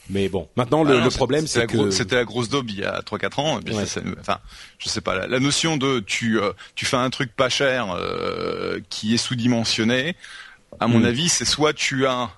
[0.10, 3.02] Mais bon, maintenant le, ah problème c'est que c'était la grosse daube il y a
[3.02, 3.60] 3-4 ans.
[4.20, 4.38] enfin,
[4.78, 5.26] je sais pas.
[5.26, 10.16] La, notion de tu euh, tu fais un truc pas cher euh, qui est sous-dimensionné.
[10.80, 11.06] À mon hmm.
[11.06, 12.30] avis, c'est soit tu as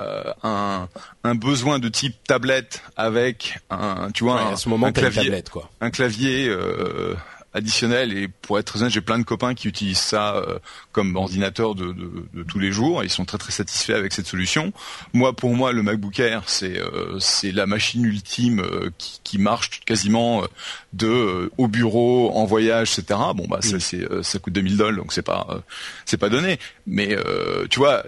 [0.00, 0.88] euh, un,
[1.24, 5.70] un besoin de type tablette avec un tu vois un, ce moment, clavier tablette, quoi.
[5.80, 7.14] un clavier euh,
[7.56, 8.16] additionnel.
[8.16, 10.58] Et pour être honnête j'ai plein de copains qui utilisent ça euh,
[10.92, 13.02] comme ordinateur de, de, tous les jours.
[13.02, 14.72] Ils sont très très satisfaits avec cette solution.
[15.12, 19.38] Moi pour moi le MacBook Air c'est euh, c'est la machine ultime euh, qui, qui,
[19.38, 20.44] marche quasiment
[20.92, 25.12] de au bureau en voyage etc bon bah ça c'est ça coûte 2000 dollars donc
[25.12, 25.62] c'est pas
[26.04, 26.58] c'est pas donné.
[26.86, 27.16] Mais
[27.70, 28.02] tu vois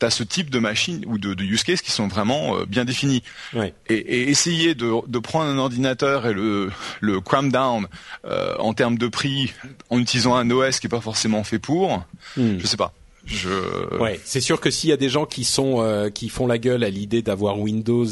[0.00, 2.64] tu as ce type de machine ou de, de, use case qui sont vraiment euh,
[2.66, 3.22] bien définis.
[3.54, 6.70] Et, et, essayer de, de, prendre un ordinateur et le,
[7.00, 7.86] le cram down
[8.24, 9.52] euh, en termes de prix
[9.90, 12.04] en utilisant un OS qui est pas forcément fait pour,
[12.36, 12.58] hmm.
[12.58, 12.92] je sais pas.
[13.26, 13.98] Je...
[13.98, 16.56] Ouais, c'est sûr que s'il y a des gens qui sont euh, qui font la
[16.56, 18.06] gueule à l'idée d'avoir Windows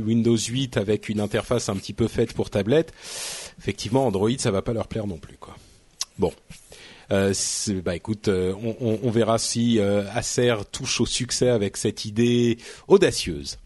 [0.00, 2.94] Windows 8 avec une interface un petit peu faite pour tablette,
[3.58, 5.56] effectivement Android ça va pas leur plaire non plus quoi.
[6.18, 6.32] Bon,
[7.10, 7.32] euh,
[7.84, 12.58] bah écoute, euh, on, on, verra si euh, Acer touche au succès avec cette idée
[12.86, 13.58] audacieuse.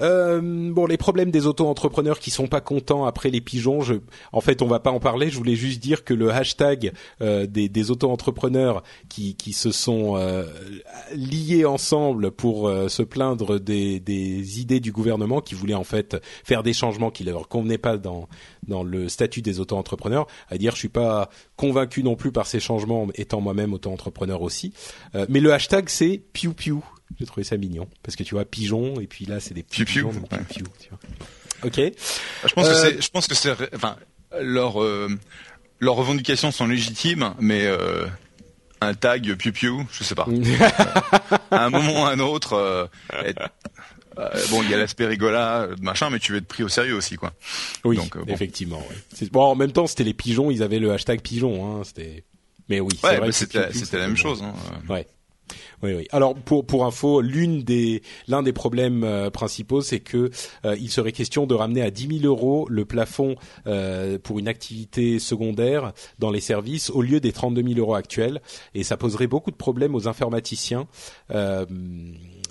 [0.00, 0.40] Euh,
[0.72, 3.80] bon, les problèmes des auto-entrepreneurs qui sont pas contents après les pigeons.
[3.80, 3.94] Je,
[4.32, 5.30] en fait, on va pas en parler.
[5.30, 10.16] Je voulais juste dire que le hashtag euh, des, des auto-entrepreneurs qui, qui se sont
[10.16, 10.44] euh,
[11.14, 16.16] liés ensemble pour euh, se plaindre des, des idées du gouvernement qui voulait en fait
[16.44, 18.28] faire des changements qui leur convenaient pas dans
[18.66, 20.26] dans le statut des auto-entrepreneurs.
[20.48, 24.72] À dire, je suis pas convaincu non plus par ces changements, étant moi-même auto-entrepreneur aussi.
[25.14, 26.84] Euh, mais le hashtag c'est piou piou.
[27.18, 30.10] J'ai trouvé ça mignon parce que tu vois pigeon et puis là c'est des pigeons,
[30.10, 30.38] ouais.
[30.48, 30.98] tu vois.
[31.64, 31.76] Ok.
[31.76, 33.96] Je pense que Euh, c'est, je pense que c'est, enfin,
[34.40, 35.08] leurs euh,
[35.80, 38.06] leurs revendications sont légitimes, mais euh,
[38.80, 40.26] un tag piou piou, je sais pas.
[41.50, 42.88] à un moment ou à un autre,
[43.24, 43.50] être-
[44.18, 46.94] euh, bon, il y a l'aspect rigola, machin, mais tu veux être pris au sérieux
[46.94, 47.32] aussi, quoi.
[47.84, 48.32] Oui, Donc, euh, bon.
[48.32, 48.78] effectivement.
[48.78, 49.28] Ouais.
[49.30, 50.50] Bon, en même temps, c'était les pigeons.
[50.50, 51.64] Ils avaient le hashtag pigeon.
[51.80, 52.24] Hein, c'était.
[52.68, 54.42] Mais oui, Ouais, bah, c'était, la même chose.
[54.42, 54.54] Hein.
[54.88, 55.06] Ouais.
[55.82, 56.06] Oui, oui.
[56.10, 60.30] Alors pour pour info, l'une des l'un des problèmes euh, principaux, c'est que
[60.64, 64.48] euh, il serait question de ramener à 10 000 euros le plafond euh, pour une
[64.48, 68.42] activité secondaire dans les services au lieu des 32 000 euros actuels,
[68.74, 70.86] et ça poserait beaucoup de problèmes aux informaticiens.
[71.30, 71.64] Euh,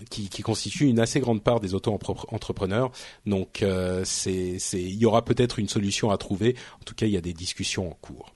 [0.09, 2.91] qui, qui constituent une assez grande part des auto-entrepreneurs.
[3.25, 6.55] Donc, euh, c'est, c'est, il y aura peut-être une solution à trouver.
[6.81, 8.33] En tout cas, il y a des discussions en cours.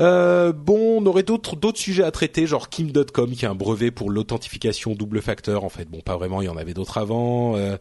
[0.00, 3.90] Euh, bon, on aurait d'autres d'autres sujets à traiter, genre Kim.com qui a un brevet
[3.90, 5.64] pour l'authentification double facteur.
[5.64, 7.56] En fait, bon, pas vraiment, il y en avait d'autres avant.
[7.56, 7.76] Euh,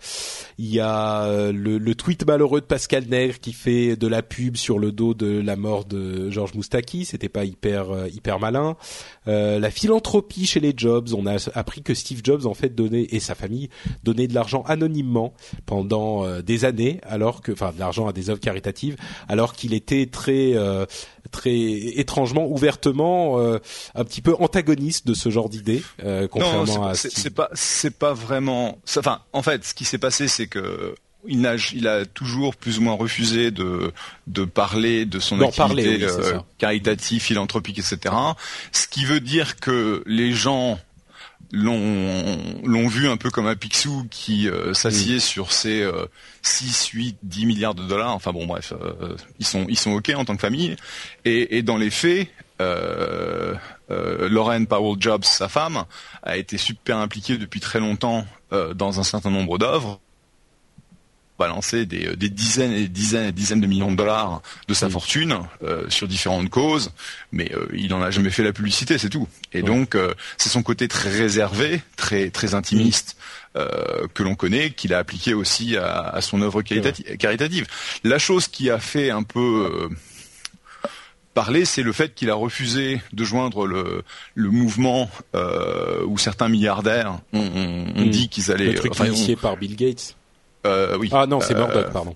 [0.59, 4.21] il y a euh, le, le tweet malheureux de Pascal Nègre qui fait de la
[4.21, 7.05] pub sur le dos de la mort de Georges Moustaki.
[7.05, 8.75] C'était pas hyper euh, hyper malin.
[9.27, 11.09] Euh, la philanthropie chez les Jobs.
[11.17, 13.69] On a appris que Steve Jobs en fait donnait et sa famille
[14.03, 15.33] donnaient de l'argent anonymement
[15.65, 18.97] pendant des années, alors que, enfin, de l'argent à des œuvres caritatives,
[19.27, 20.53] alors qu'il était très
[21.33, 23.59] très étrangement, ouvertement, euh,
[23.95, 27.97] un petit peu antagoniste de ce genre d'idée, euh, contrairement non, à c'est, pas, c'est
[27.97, 28.77] pas vraiment.
[28.97, 30.95] Enfin, en fait, ce qui s'est passé, c'est que
[31.27, 33.91] il n'a, il a toujours plus ou moins refusé de
[34.27, 38.15] de parler de son activité parler, oui, c'est euh, caritative, philanthropique, etc.
[38.71, 40.79] Ce qui veut dire que les gens
[41.53, 42.35] l'ont
[42.65, 46.07] l'ont vu un peu comme un Picsou qui euh, s'assied sur ses euh,
[46.41, 48.13] 6, 8, 10 milliards de dollars.
[48.15, 50.75] Enfin bon, bref, euh, ils sont ils sont ok en tant que famille.
[51.25, 52.27] Et, et dans les faits,
[52.59, 53.55] euh,
[53.89, 55.85] Lauren Powell Jobs, sa femme,
[56.23, 58.25] a été super impliquée depuis très longtemps
[58.75, 59.99] dans un certain nombre d'œuvres
[61.39, 64.73] balancer des, des dizaines et des dizaines et des dizaines de millions de dollars de
[64.73, 66.91] sa fortune euh, sur différentes causes,
[67.31, 69.27] mais euh, il en a jamais fait la publicité, c'est tout.
[69.51, 73.17] Et donc euh, c'est son côté très réservé, très très intimiste
[73.55, 77.67] euh, que l'on connaît, qu'il a appliqué aussi à, à son œuvre caritati- caritative.
[78.03, 79.95] La chose qui a fait un peu euh,
[81.33, 84.03] parler, c'est le fait qu'il a refusé de joindre le,
[84.35, 88.73] le mouvement euh, où certains milliardaires ont, dit qu'ils allaient.
[88.73, 90.15] Le truc enfin, initié par Bill Gates.
[90.65, 91.09] Euh, oui.
[91.11, 92.13] Ah non, c'est Euh, Murdoch, pardon.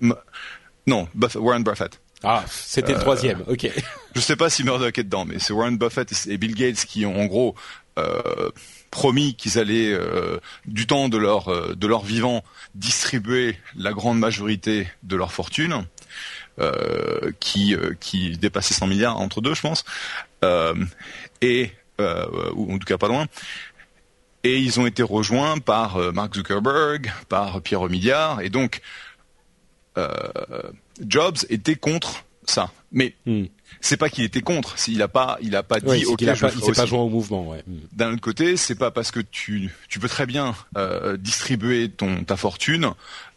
[0.86, 2.00] Non, Buff- Warren Buffett.
[2.24, 3.44] Ah, c'était Euh, le troisième.
[3.46, 3.68] Ok.
[4.14, 7.04] Je sais pas si Murdoch est dedans, mais c'est Warren Buffett et Bill Gates qui
[7.06, 7.54] ont en gros
[7.98, 8.50] euh,
[8.90, 12.42] promis qu'ils allaient euh, du temps de leur euh, de leur vivant
[12.74, 15.84] distribuer la grande majorité de leur fortune,
[16.58, 19.84] euh, qui euh, qui dépassait 100 milliards entre deux, je pense,
[20.44, 20.74] euh,
[21.42, 23.26] et euh, ou en tout cas pas loin.
[24.44, 28.80] Et ils ont été rejoints par euh, Mark Zuckerberg, par Pierre Omidyar, et donc
[29.96, 30.08] euh,
[31.06, 32.70] Jobs était contre ça.
[32.92, 33.44] Mais Hmm.
[33.80, 36.34] C'est pas qu'il était contre, il a pas, il a pas dit Ouais, ok, a
[36.34, 37.48] je pas, il pas joint au mouvement.
[37.48, 37.62] Ouais.
[37.66, 37.78] Hmm.
[37.92, 42.24] D'un autre côté, c'est pas parce que tu, tu peux très bien euh, distribuer ton
[42.24, 42.90] ta fortune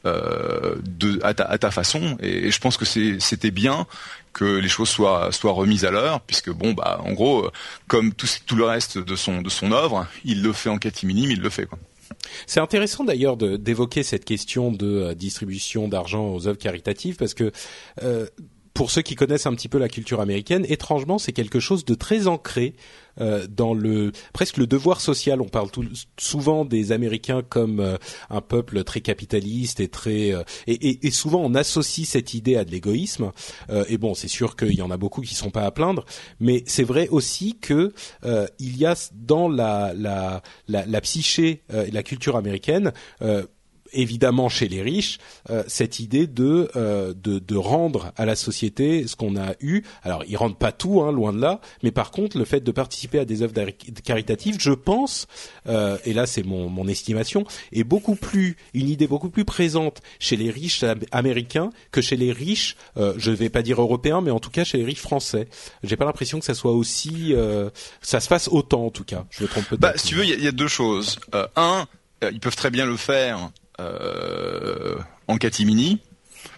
[0.05, 3.85] euh, de à ta, à ta façon, et, et je pense que c'était bien
[4.33, 7.51] que les choses soient soient remises à l'heure, puisque bon bah en gros, euh,
[7.87, 11.27] comme tout tout le reste de son de son œuvre, il le fait en catimini,
[11.29, 11.77] il le fait quoi.
[12.45, 17.51] C'est intéressant d'ailleurs d'évoquer cette question de distribution d'argent aux œuvres caritatives parce que
[18.03, 18.27] euh,
[18.73, 21.93] pour ceux qui connaissent un petit peu la culture américaine, étrangement, c'est quelque chose de
[21.93, 22.73] très ancré
[23.19, 25.41] euh, dans le presque le devoir social.
[25.41, 25.83] On parle tout,
[26.17, 27.97] souvent des Américains comme euh,
[28.29, 32.55] un peuple très capitaliste et très euh, et, et- et souvent on associe cette idée
[32.55, 33.31] à de l'égoïsme.
[33.69, 36.05] Euh, et bon, c'est sûr qu'il y en a beaucoup qui sont pas à plaindre,
[36.39, 37.93] mais c'est vrai aussi que
[38.23, 42.93] euh, il y a dans la la la, la psyché euh, et la culture américaine.
[43.93, 45.17] Évidemment chez les riches
[45.49, 49.83] euh, cette idée de, euh, de de rendre à la société ce qu'on a eu.
[50.03, 52.71] Alors ils rendent pas tout, hein, loin de là, mais par contre le fait de
[52.71, 53.53] participer à des œuvres
[54.03, 55.27] caritatives, je pense,
[55.67, 60.01] euh, et là c'est mon, mon estimation, est beaucoup plus une idée beaucoup plus présente
[60.19, 64.21] chez les riches am- américains que chez les riches, euh, je vais pas dire européens,
[64.21, 65.47] mais en tout cas chez les riches français.
[65.83, 67.69] J'ai pas l'impression que ça soit aussi, euh,
[68.01, 69.25] ça se fasse autant en tout cas.
[69.29, 69.81] Je me trompe peut-être.
[69.81, 71.19] Bah, si tu veux, il y, y a deux choses.
[71.35, 71.87] Euh, un,
[72.21, 76.01] ils peuvent très bien le faire en catimini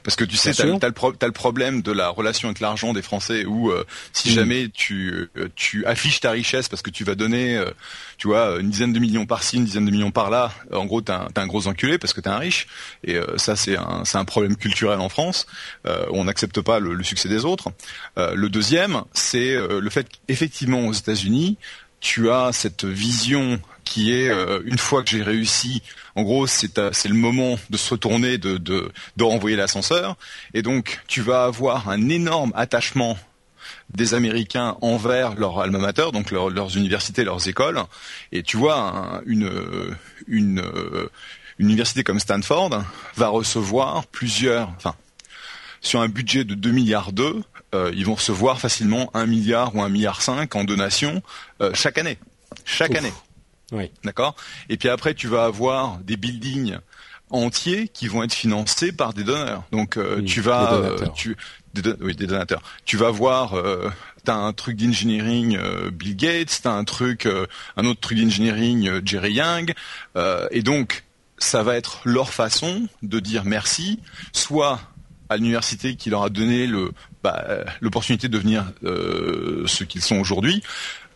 [0.04, 3.46] parce que tu sais, t'as as, le problème de la relation avec l'argent des Français
[3.46, 4.34] où euh, si mm.
[4.34, 7.70] jamais tu euh, tu affiches ta richesse parce que tu vas donner, euh,
[8.18, 11.14] tu vois, une dizaine de millions par-ci, une dizaine de millions par-là, en gros, t'es
[11.14, 12.68] un, un gros enculé parce que t'es un riche.
[13.04, 15.46] Et ça, c'est un c'est un problème culturel en France.
[15.86, 17.72] on n'accepte pas le, le, succès des autres.
[18.18, 21.58] le deuxième, c'est le fait qu'effectivement aux États-Unis,
[22.04, 25.82] tu as cette vision qui est euh, une fois que j'ai réussi,
[26.16, 28.92] en gros c'est c'est le moment de se retourner, de
[29.22, 30.18] renvoyer l'ascenseur,
[30.54, 33.18] et donc tu vas avoir un énorme attachement
[33.90, 37.82] des Américains envers leur alma mater, donc leurs universités, leurs écoles,
[38.34, 39.50] et tu vois une
[40.28, 40.62] une
[41.58, 42.84] une université comme Stanford
[43.16, 44.96] va recevoir plusieurs, enfin
[45.80, 47.44] sur un budget de 2 milliards d'euros,
[47.74, 51.22] euh, ils vont recevoir facilement 1 milliard ou 1 milliard 5 en donations
[51.62, 52.18] euh, chaque année.
[52.66, 53.14] Chaque année.
[53.72, 53.92] Oui.
[54.04, 54.36] D'accord?
[54.70, 56.78] Et puis après, tu vas avoir des buildings
[57.30, 59.64] entiers qui vont être financés par des donneurs.
[59.72, 61.36] Donc euh, tu vas, des tu,
[62.02, 62.62] oui, des donateurs.
[62.86, 63.56] Tu vas voir,
[64.24, 65.58] t'as un truc d'engineering
[65.90, 67.28] Bill Gates, t'as un truc,
[67.78, 69.74] un autre truc d'engineering Jerry Young,
[70.52, 71.04] et donc
[71.40, 74.00] ça va être leur façon de dire merci,
[74.32, 74.80] soit
[75.34, 76.92] à l'université qui leur a donné le
[77.24, 77.46] bah,
[77.82, 80.62] l'opportunité de devenir euh, ce qu'ils sont aujourd'hui,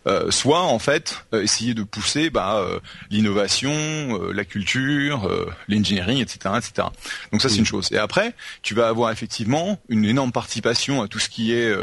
[0.07, 2.65] euh, soit en fait euh, essayer de pousser bah,
[3.09, 5.29] l'innovation, la culture,
[5.67, 6.87] l'engineering, etc., etc.
[7.31, 7.89] Donc ça c'est une chose.
[7.91, 11.75] Et après, tu vas avoir effectivement une énorme participation à tout ce qui est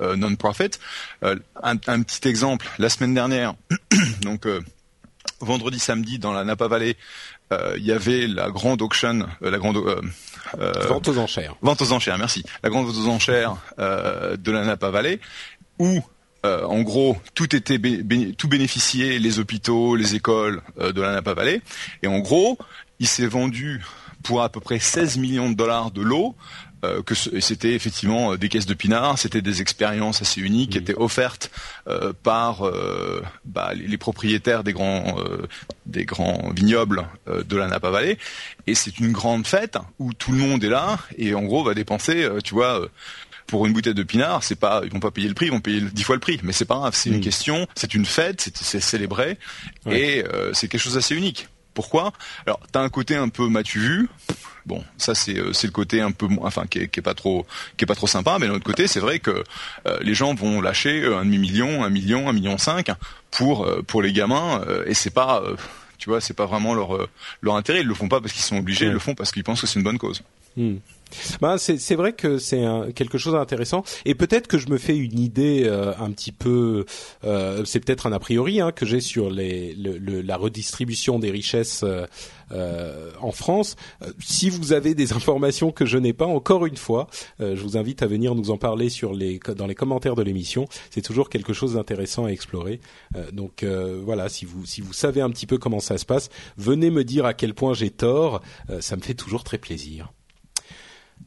[0.00, 0.78] non-profit.
[1.22, 3.54] Un, un, petit exemple, la semaine dernière,
[4.22, 4.46] donc
[5.40, 6.96] vendredi, samedi, dans la Napa Valley,
[7.50, 9.76] il y avait la grande auction, la grande
[10.58, 11.54] euh, vente aux enchères.
[11.62, 12.44] Vente aux enchères, merci.
[12.62, 15.20] La grande vente aux enchères euh, de la Napa Valley,
[15.78, 16.00] où
[16.44, 17.78] euh, en gros, tout était
[18.36, 21.60] tout bénéficiait, les hôpitaux, les écoles de la Napa Valley.
[22.02, 22.58] Et en gros,
[23.00, 23.84] il s'est vendu
[24.22, 26.36] pour à peu près 16 millions de dollars de l'eau
[26.84, 30.78] euh, que c'était effectivement euh, des caisses de pinard, c'était des expériences assez uniques qui
[30.78, 31.50] étaient offertes
[31.88, 32.70] euh, par
[33.46, 35.16] bah, les, propriétaires des grands
[35.86, 38.18] des grands vignobles de la Napa Valley
[38.66, 41.72] et c'est une grande fête où tout le monde est là et en gros va
[41.72, 42.86] dépenser tu vois
[43.46, 45.60] pour une bouteille de pinard, c'est pas, ils vont pas payer le prix, ils vont
[45.60, 48.50] payer dix fois le prix, mais c'est pas grave, c'est une question, c'est une fête,
[48.54, 49.38] c'est célébré,
[49.90, 51.48] et c'est quelque chose d'assez unique.
[51.72, 52.12] Pourquoi?
[52.46, 54.08] Alors, t'as un côté un peu m'as-tu vu
[54.66, 57.14] Bon, ça c'est euh, c'est le côté un peu enfin qui est, qui est, pas
[57.14, 57.46] trop
[57.76, 59.44] qui est pas trop sympa, mais d'un autre côté, c'est vrai que
[59.86, 62.90] euh, les gens vont lâcher euh, un demi million, un million, un million cinq
[63.30, 65.42] pour pour les gamins et c'est pas
[65.98, 67.08] tu vois, c'est pas vraiment leur
[67.42, 69.44] leur intérêt, ils le font pas parce qu'ils sont obligés, ils le font parce qu'ils
[69.44, 70.22] pensent que c'est une bonne cause.
[70.56, 70.76] Hmm.
[71.40, 75.18] Ben, c'est vrai que c'est quelque chose d'intéressant et peut-être que je me fais une
[75.18, 76.84] idée euh, un petit peu,
[77.24, 81.84] euh, c'est peut-être un a priori hein, que j'ai sur la redistribution des richesses
[82.52, 83.76] euh, en France.
[84.20, 88.02] Si vous avez des informations que je n'ai pas, encore une fois, je vous invite
[88.02, 88.88] à venir nous en parler
[89.56, 90.66] dans les commentaires de l'émission.
[90.90, 92.80] C'est toujours quelque chose d'intéressant à explorer.
[93.32, 97.26] donc voilà, si vous savez un petit peu comment ça se passe, venez me dire
[97.26, 98.42] à quel point j'ai tort.
[98.80, 100.12] ça me fait toujours très plaisir.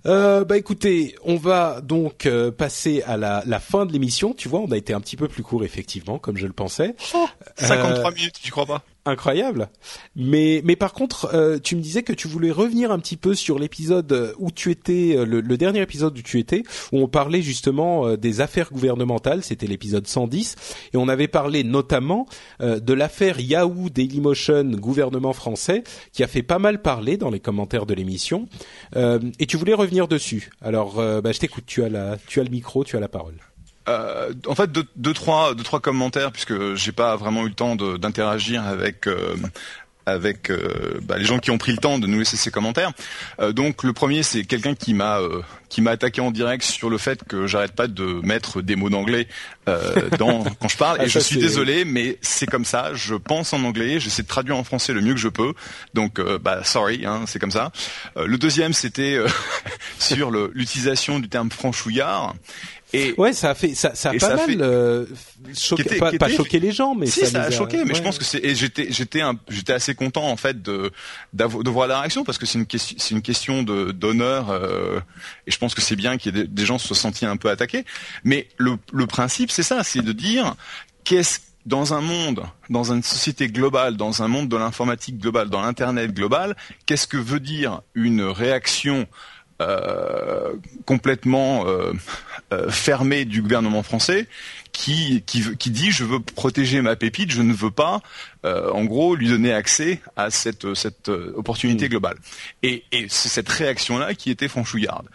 [0.05, 4.33] Euh, bah écoutez, on va donc euh, passer à la, la fin de l'émission.
[4.33, 6.95] Tu vois, on a été un petit peu plus court effectivement, comme je le pensais.
[7.57, 8.83] 53 euh, minutes, tu crois pas?
[9.05, 9.69] Incroyable.
[10.15, 13.35] Mais mais par contre, euh, tu me disais que tu voulais revenir un petit peu
[13.35, 17.41] sur l'épisode où tu étais, euh, le, dernier épisode où tu étais, où on parlait
[17.41, 19.43] justement euh, des affaires gouvernementales.
[19.43, 20.55] C'était l'épisode 110
[20.93, 22.27] et on avait parlé notamment
[22.59, 25.83] de l'affaire Yahoo Dailymotion gouvernement français
[26.13, 28.47] qui a fait pas mal parler dans les commentaires de l'émission.
[28.95, 30.49] et tu voulais revenir dessus.
[30.61, 31.65] Alors, bah, je t'écoute.
[31.65, 33.35] Tu as la, tu as le micro, tu as la parole.
[33.89, 37.75] Euh, en fait, deux, trois, deux, trois commentaires puisque j'ai pas vraiment eu le temps
[37.75, 39.35] d'interagir avec euh,
[40.05, 42.91] avec euh, bah, les gens qui ont pris le temps de nous laisser ces commentaires.
[43.51, 45.19] donc le premier, c'est quelqu'un qui m'a
[45.69, 48.89] qui m'a attaqué en direct sur le fait que j'arrête pas de mettre des mots
[48.89, 49.27] d'anglais
[50.17, 50.97] dans quand je parle.
[50.99, 52.91] Ah, et je suis désolé, mais c'est comme ça.
[52.95, 55.53] Je pense en anglais, j'essaie de traduire en français le mieux que je peux.
[55.93, 57.71] Donc bah sorry, hein, c'est comme ça.
[58.15, 59.19] le deuxième, c'était
[59.99, 62.33] sur l'utilisation du terme franchouillard.
[62.91, 65.05] Et ouais, ça a fait, ça, ça a pas mal euh,
[65.55, 67.85] choqué, pas, choqué les gens, mais si, ça, a, choqué.
[67.85, 70.91] Mais je pense que c'est, j'étais, j'étais, j'étais assez content en fait de
[71.33, 74.99] de voir la réaction parce que c'est une question, c'est une question de d'honneur euh,
[75.45, 77.37] et je pense que c'est bien qu'il y ait des, gens se soient sentis un
[77.37, 77.85] peu attaqués.
[78.23, 80.55] Mais le le principe, c'est ça, c'est de dire
[81.03, 85.61] qu'est-ce dans un monde, dans une société globale, dans un monde de l'informatique globale, dans
[85.61, 86.55] l'internet global,
[86.87, 89.07] qu'est-ce que veut dire une réaction
[89.61, 90.53] euh,
[90.85, 91.91] complètement euh,
[92.53, 94.27] euh, fermé du gouvernement français
[94.71, 97.99] qui, qui, qui, dit je veux protéger ma pépite, je ne veux pas,
[98.43, 101.89] en gros, lui donner accès à cette, cette opportunité mm.
[101.89, 102.17] globale.
[102.63, 105.07] Et, et c'est cette réaction-là qui était franchouillarde.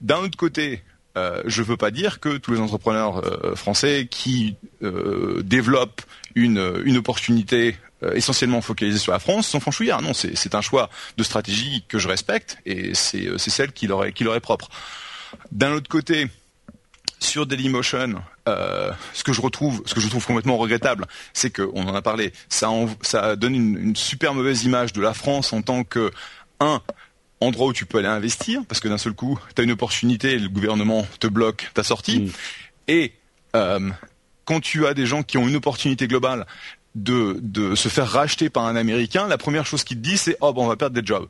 [0.00, 0.82] D'un autre côté,
[1.18, 3.22] euh, je ne veux pas dire que tous les entrepreneurs
[3.56, 6.02] français qui développent
[6.34, 10.02] une, une opportunité euh, essentiellement focalisés sur la France sont franchouillards.
[10.02, 14.04] Non, c'est un choix de stratégie que je respecte et c'est euh, celle qui leur,
[14.04, 14.68] est, qui leur est propre.
[15.50, 16.28] D'un autre côté,
[17.20, 21.86] sur Dailymotion, euh, ce que je retrouve, ce que je trouve complètement regrettable, c'est qu'on
[21.86, 25.62] en a parlé, ça, ça donne une, une, super mauvaise image de la France en
[25.62, 26.10] tant que
[26.60, 26.80] un
[27.40, 30.32] endroit où tu peux aller investir, parce que d'un seul coup, tu as une opportunité,
[30.32, 32.30] et le gouvernement te bloque ta sortie, mm.
[32.88, 33.12] et
[33.56, 33.90] euh,
[34.44, 36.46] quand tu as des gens qui ont une opportunité globale,
[36.94, 40.36] de, de se faire racheter par un Américain, la première chose qu'il te dit, c'est
[40.40, 41.28] oh bon, on va perdre des jobs.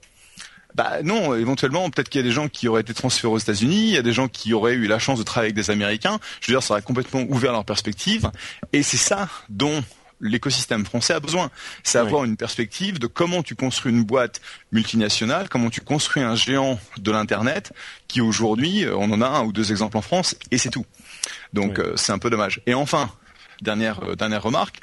[0.75, 3.89] Bah non, éventuellement, peut-être qu'il y a des gens qui auraient été transférés aux États-Unis,
[3.89, 6.19] il y a des gens qui auraient eu la chance de travailler avec des Américains.
[6.41, 8.31] Je veux dire, ça aurait complètement ouvert leur perspective.
[8.73, 9.85] Et c'est ça dont
[10.23, 11.51] l'écosystème français a besoin.
[11.83, 14.41] C'est avoir une perspective de comment tu construis une boîte
[14.71, 17.73] multinationale, comment tu construis un géant de l'Internet,
[18.09, 20.87] qui aujourd'hui, on en a un ou deux exemples en France, et c'est tout.
[21.53, 22.63] Donc euh, c'est un peu dommage.
[22.67, 23.11] Et enfin,
[23.61, 24.81] dernière, euh, dernière remarque,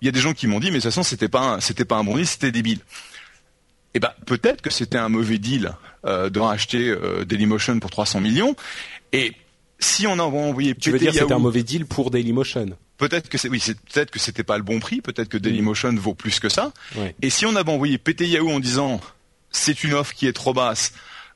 [0.00, 1.84] il y a des gens qui m'ont dit, mais de toute façon, c'était pas c'était
[1.84, 2.80] pas un bon deal, c'était débile.
[3.94, 5.72] Eh ben, peut-être que c'était un mauvais deal
[6.04, 8.54] euh, de racheter euh, Dailymotion pour 300 millions.
[9.12, 9.32] Et
[9.78, 12.76] si on avait envoyé tu veux dire c'était un mauvais deal pour Dailymotion?
[12.98, 16.14] Peut-être que c'est oui, peut-être que c'était pas le bon prix, peut-être que Dailymotion vaut
[16.14, 16.72] plus que ça.
[17.22, 19.00] Et si on avait envoyé PT Yahoo en disant
[19.50, 20.92] c'est une offre qui est trop basse,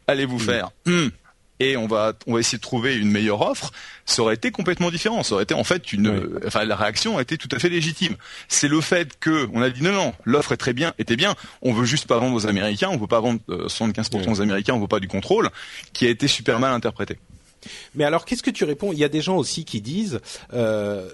[0.06, 0.70] allez vous faire.
[0.86, 1.08] Hmm,
[1.60, 3.70] et on va on va essayer de trouver une meilleure offre,
[4.06, 5.22] ça aurait été complètement différent.
[5.22, 8.16] Ça aurait été en fait une, enfin la réaction a été tout à fait légitime.
[8.48, 11.36] C'est le fait que on a dit non non, l'offre est très bien, était bien.
[11.62, 14.74] On veut juste pas vendre aux Américains, on veut pas vendre 75% euh, aux Américains,
[14.74, 15.50] on veut pas du contrôle,
[15.92, 17.18] qui a été super mal interprété.
[17.94, 18.92] Mais alors, qu'est-ce que tu réponds?
[18.92, 20.20] Il y a des gens aussi qui disent,
[20.52, 21.08] euh,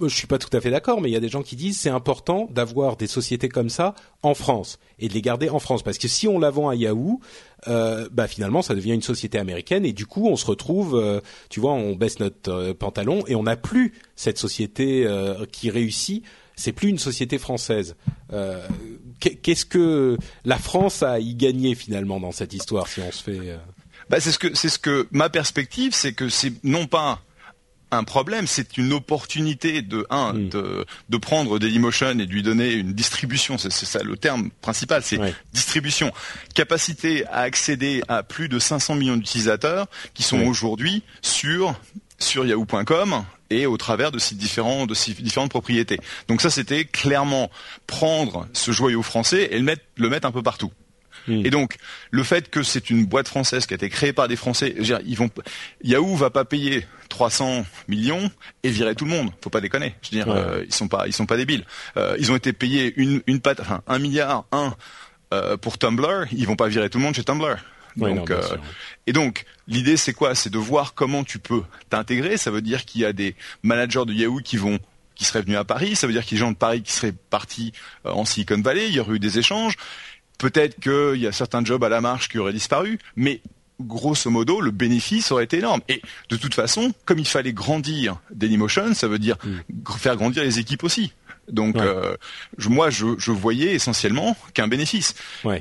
[0.00, 1.78] je suis pas tout à fait d'accord, mais il y a des gens qui disent
[1.78, 5.82] c'est important d'avoir des sociétés comme ça en France et de les garder en France
[5.82, 7.20] parce que si on la vend à Yahoo,
[7.66, 11.20] euh, bah finalement ça devient une société américaine et du coup on se retrouve, euh,
[11.48, 15.06] tu vois, on baisse notre euh, pantalon et on n'a plus cette société
[15.52, 16.24] qui réussit.
[16.56, 17.94] C'est plus une société française.
[19.20, 23.58] Qu'est-ce que la France a y gagné finalement dans cette histoire si on se fait
[24.10, 27.20] bah, c'est ce que c'est ce que ma perspective, c'est que c'est non pas
[27.90, 30.48] un problème, c'est une opportunité de un hmm.
[30.50, 33.58] de, de prendre Dailymotion et de lui donner une distribution.
[33.58, 35.18] C'est ça le terme principal, c'est
[35.52, 36.12] distribution,
[36.54, 41.74] capacité à accéder à plus de 500 millions d'utilisateurs qui sont aujourd'hui sur
[42.18, 45.98] sur Yahoo.com et au travers de ces différents de ces différentes propriétés.
[46.28, 47.50] Donc ça, c'était clairement
[47.86, 50.72] prendre ce joyau français et le mettre le mettre un peu partout.
[51.28, 51.44] Hmm.
[51.44, 51.76] Et donc,
[52.10, 55.16] le fait que c'est une boîte française qui a été créée par des Français, ils
[55.16, 55.30] vont,
[55.84, 58.30] Yahoo va pas payer 300 millions
[58.62, 59.30] et virer tout le monde.
[59.42, 59.94] Faut pas déconner.
[60.02, 61.64] Je veux dire, euh, ils sont pas, ils sont pas débiles.
[61.96, 64.74] Euh, ils ont été payés une, une patte, enfin, un milliard, un
[65.34, 66.26] euh, pour Tumblr.
[66.32, 67.56] Ils vont pas virer tout le monde chez Tumblr.
[67.96, 68.32] Donc,
[69.08, 70.36] et donc, l'idée c'est quoi?
[70.36, 72.36] C'est de voir comment tu peux t'intégrer.
[72.36, 74.78] Ça veut dire qu'il y a des managers de Yahoo qui vont
[75.18, 76.80] qui seraient venus à Paris, ça veut dire qu'il y a des gens de Paris
[76.80, 77.72] qui seraient partis
[78.04, 79.74] en Silicon Valley, il y aurait eu des échanges,
[80.38, 83.40] Peut-être qu'il y a certains jobs à la marche qui auraient disparu, mais
[83.80, 85.80] grosso modo, le bénéfice aurait été énorme.
[85.88, 89.92] Et de toute façon, comme il fallait grandir Dailymotion, ça veut dire mm.
[89.98, 91.12] faire grandir les équipes aussi.
[91.50, 92.14] Donc, euh,
[92.68, 95.14] moi, je, voyais essentiellement qu'un bénéfice.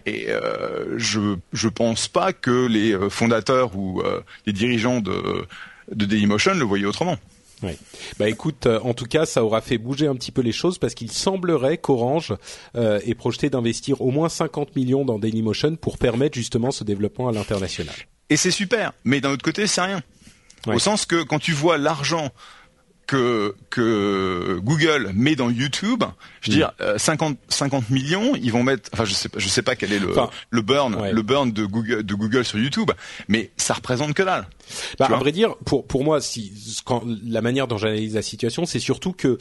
[0.06, 4.02] Et euh, je je pense pas que les euh, fondateurs ou
[4.46, 5.46] les dirigeants de
[5.92, 7.18] de Dailymotion le voyaient autrement.
[7.64, 7.72] Oui.
[8.20, 10.78] Bah écoute, euh, en tout cas, ça aura fait bouger un petit peu les choses
[10.78, 12.36] parce qu'il semblerait qu'Orange
[12.76, 17.30] euh, ait projeté d'investir au moins 50 millions dans Dailymotion pour permettre justement ce développement
[17.30, 17.96] à l'international.
[18.30, 20.02] Et c'est super, mais d'un autre côté, c'est rien.
[20.68, 22.30] Au sens que quand tu vois l'argent
[23.08, 26.04] que, que Google met dans YouTube,
[26.42, 27.38] je veux dire 50 mm.
[27.50, 30.00] 50 euh, millions, ils vont mettre enfin je sais pas je sais pas quel est
[30.00, 30.14] le
[30.50, 32.92] le burn le burn de Google de Google sur YouTube,
[33.28, 34.48] mais ça représente que dalle.
[35.00, 36.52] Bah, à vrai dire pour pour moi si
[36.86, 39.38] quand la manière dont j'analyse la situation, c'est surtout que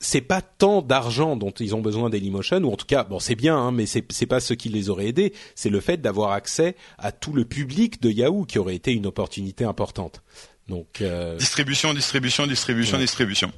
[0.00, 3.34] c'est pas tant d'argent dont ils ont besoin Dailymotion, ou en tout cas, bon, c'est
[3.34, 5.34] bien, hein, mais c'est c'est pas ce qui les aurait aidés.
[5.54, 9.06] C'est le fait d'avoir accès à tout le public de Yahoo qui aurait été une
[9.06, 10.22] opportunité importante.
[10.70, 13.52] Donc euh, distribution, distribution, distribution, distribution.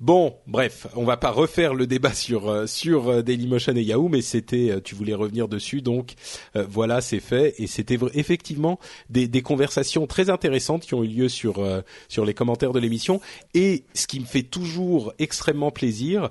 [0.00, 4.08] Bon, bref, on va pas refaire le débat sur euh, sur euh, Dailymotion et Yahoo,
[4.08, 6.14] mais c'était, euh, tu voulais revenir dessus, donc
[6.54, 7.54] voilà, c'est fait.
[7.58, 8.78] Et c'était effectivement
[9.10, 11.62] des, des, conversations très intéressantes qui ont eu lieu sur
[12.08, 13.20] sur les commentaires de l'émission.
[13.52, 16.30] Et ce qui me fait toujours extrêmement plaisir,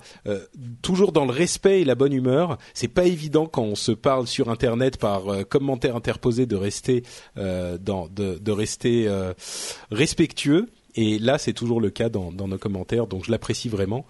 [0.82, 2.58] toujours dans le respect et la bonne humeur.
[2.74, 7.04] C'est pas évident quand on se parle sur Internet par commentaires interposés de rester
[7.36, 9.10] dans de, de rester
[9.92, 10.68] respectueux.
[11.02, 14.06] Et là, c'est toujours le cas dans, nos commentaires, donc je l'apprécie vraiment.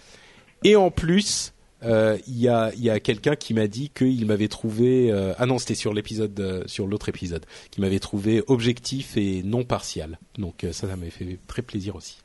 [0.64, 5.12] Et en plus, euh, il y a, a quelqu'un qui m'a dit qu'il m'avait trouvé
[5.12, 9.44] euh, ah non c'était sur l'épisode euh, sur l'autre épisode qui m'avait trouvé objectif et
[9.44, 12.18] non partial donc ça ça m'avait fait très plaisir aussi.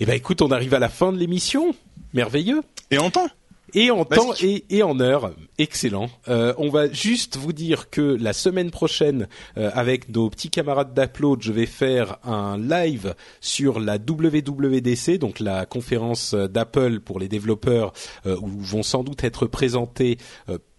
[0.00, 1.74] Eh ben écoute on arrive à la fin de l'émission
[2.14, 3.10] merveilleux et en
[3.74, 5.32] et en temps et, et, en heure.
[5.58, 6.10] Excellent.
[6.28, 10.94] Euh, on va juste vous dire que la semaine prochaine, euh, avec nos petits camarades
[10.94, 17.28] d'Upload, je vais faire un live sur la WWDC, donc la conférence d'Apple pour les
[17.28, 17.92] développeurs,
[18.26, 20.18] euh, où vont sans doute être présentés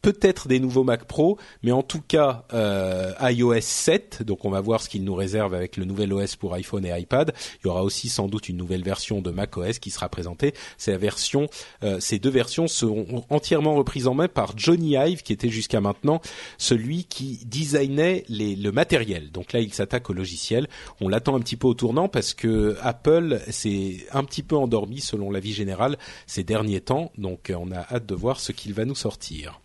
[0.03, 4.21] peut-être des nouveaux Mac Pro, mais en tout cas euh, iOS 7.
[4.21, 6.99] Donc on va voir ce qu'il nous réserve avec le nouvel OS pour iPhone et
[6.99, 7.33] iPad.
[7.63, 10.53] Il y aura aussi sans doute une nouvelle version de macOS qui sera présentée.
[10.77, 11.47] Ces versions,
[11.83, 15.79] euh, ces deux versions seront entièrement reprises en main par Johnny Ive, qui était jusqu'à
[15.79, 16.21] maintenant
[16.57, 19.31] celui qui designait les, le matériel.
[19.31, 20.67] Donc là, il s'attaque au logiciel.
[20.99, 24.99] On l'attend un petit peu au tournant parce que Apple s'est un petit peu endormi
[24.99, 25.97] selon l'avis général
[26.27, 27.13] ces derniers temps.
[27.17, 29.62] Donc on a hâte de voir ce qu'il va nous sortir.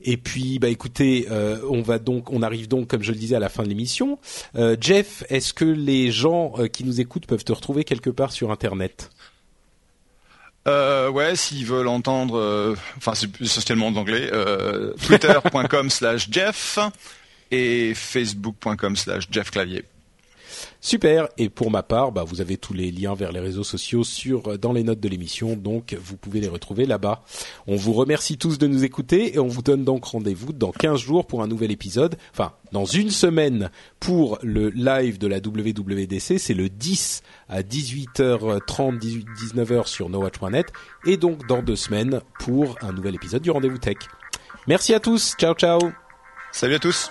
[0.00, 3.36] Et puis, bah écoutez, euh, on va donc, on arrive donc, comme je le disais,
[3.36, 4.18] à la fin de l'émission.
[4.54, 8.30] Euh, Jeff, est-ce que les gens euh, qui nous écoutent peuvent te retrouver quelque part
[8.30, 9.10] sur Internet?
[10.68, 14.30] Euh, ouais, s'ils veulent entendre, enfin c'est essentiellement en anglais,
[15.06, 16.78] twitter.com slash Jeff
[17.50, 19.84] et facebook.com slash Jeff Clavier.
[20.80, 21.28] Super.
[21.38, 24.48] Et pour ma part, bah, vous avez tous les liens vers les réseaux sociaux sur
[24.48, 27.22] euh, dans les notes de l'émission, donc vous pouvez les retrouver là-bas.
[27.66, 31.00] On vous remercie tous de nous écouter et on vous donne donc rendez-vous dans 15
[31.00, 32.16] jours pour un nouvel épisode.
[32.32, 38.98] Enfin, dans une semaine pour le live de la WWDC, c'est le 10 à 18h30,
[38.98, 40.66] 18, 19h sur nowatch.net
[41.06, 43.96] et donc dans deux semaines pour un nouvel épisode du Rendez-vous Tech.
[44.68, 45.34] Merci à tous.
[45.38, 45.80] Ciao, ciao.
[46.52, 47.10] Salut à tous.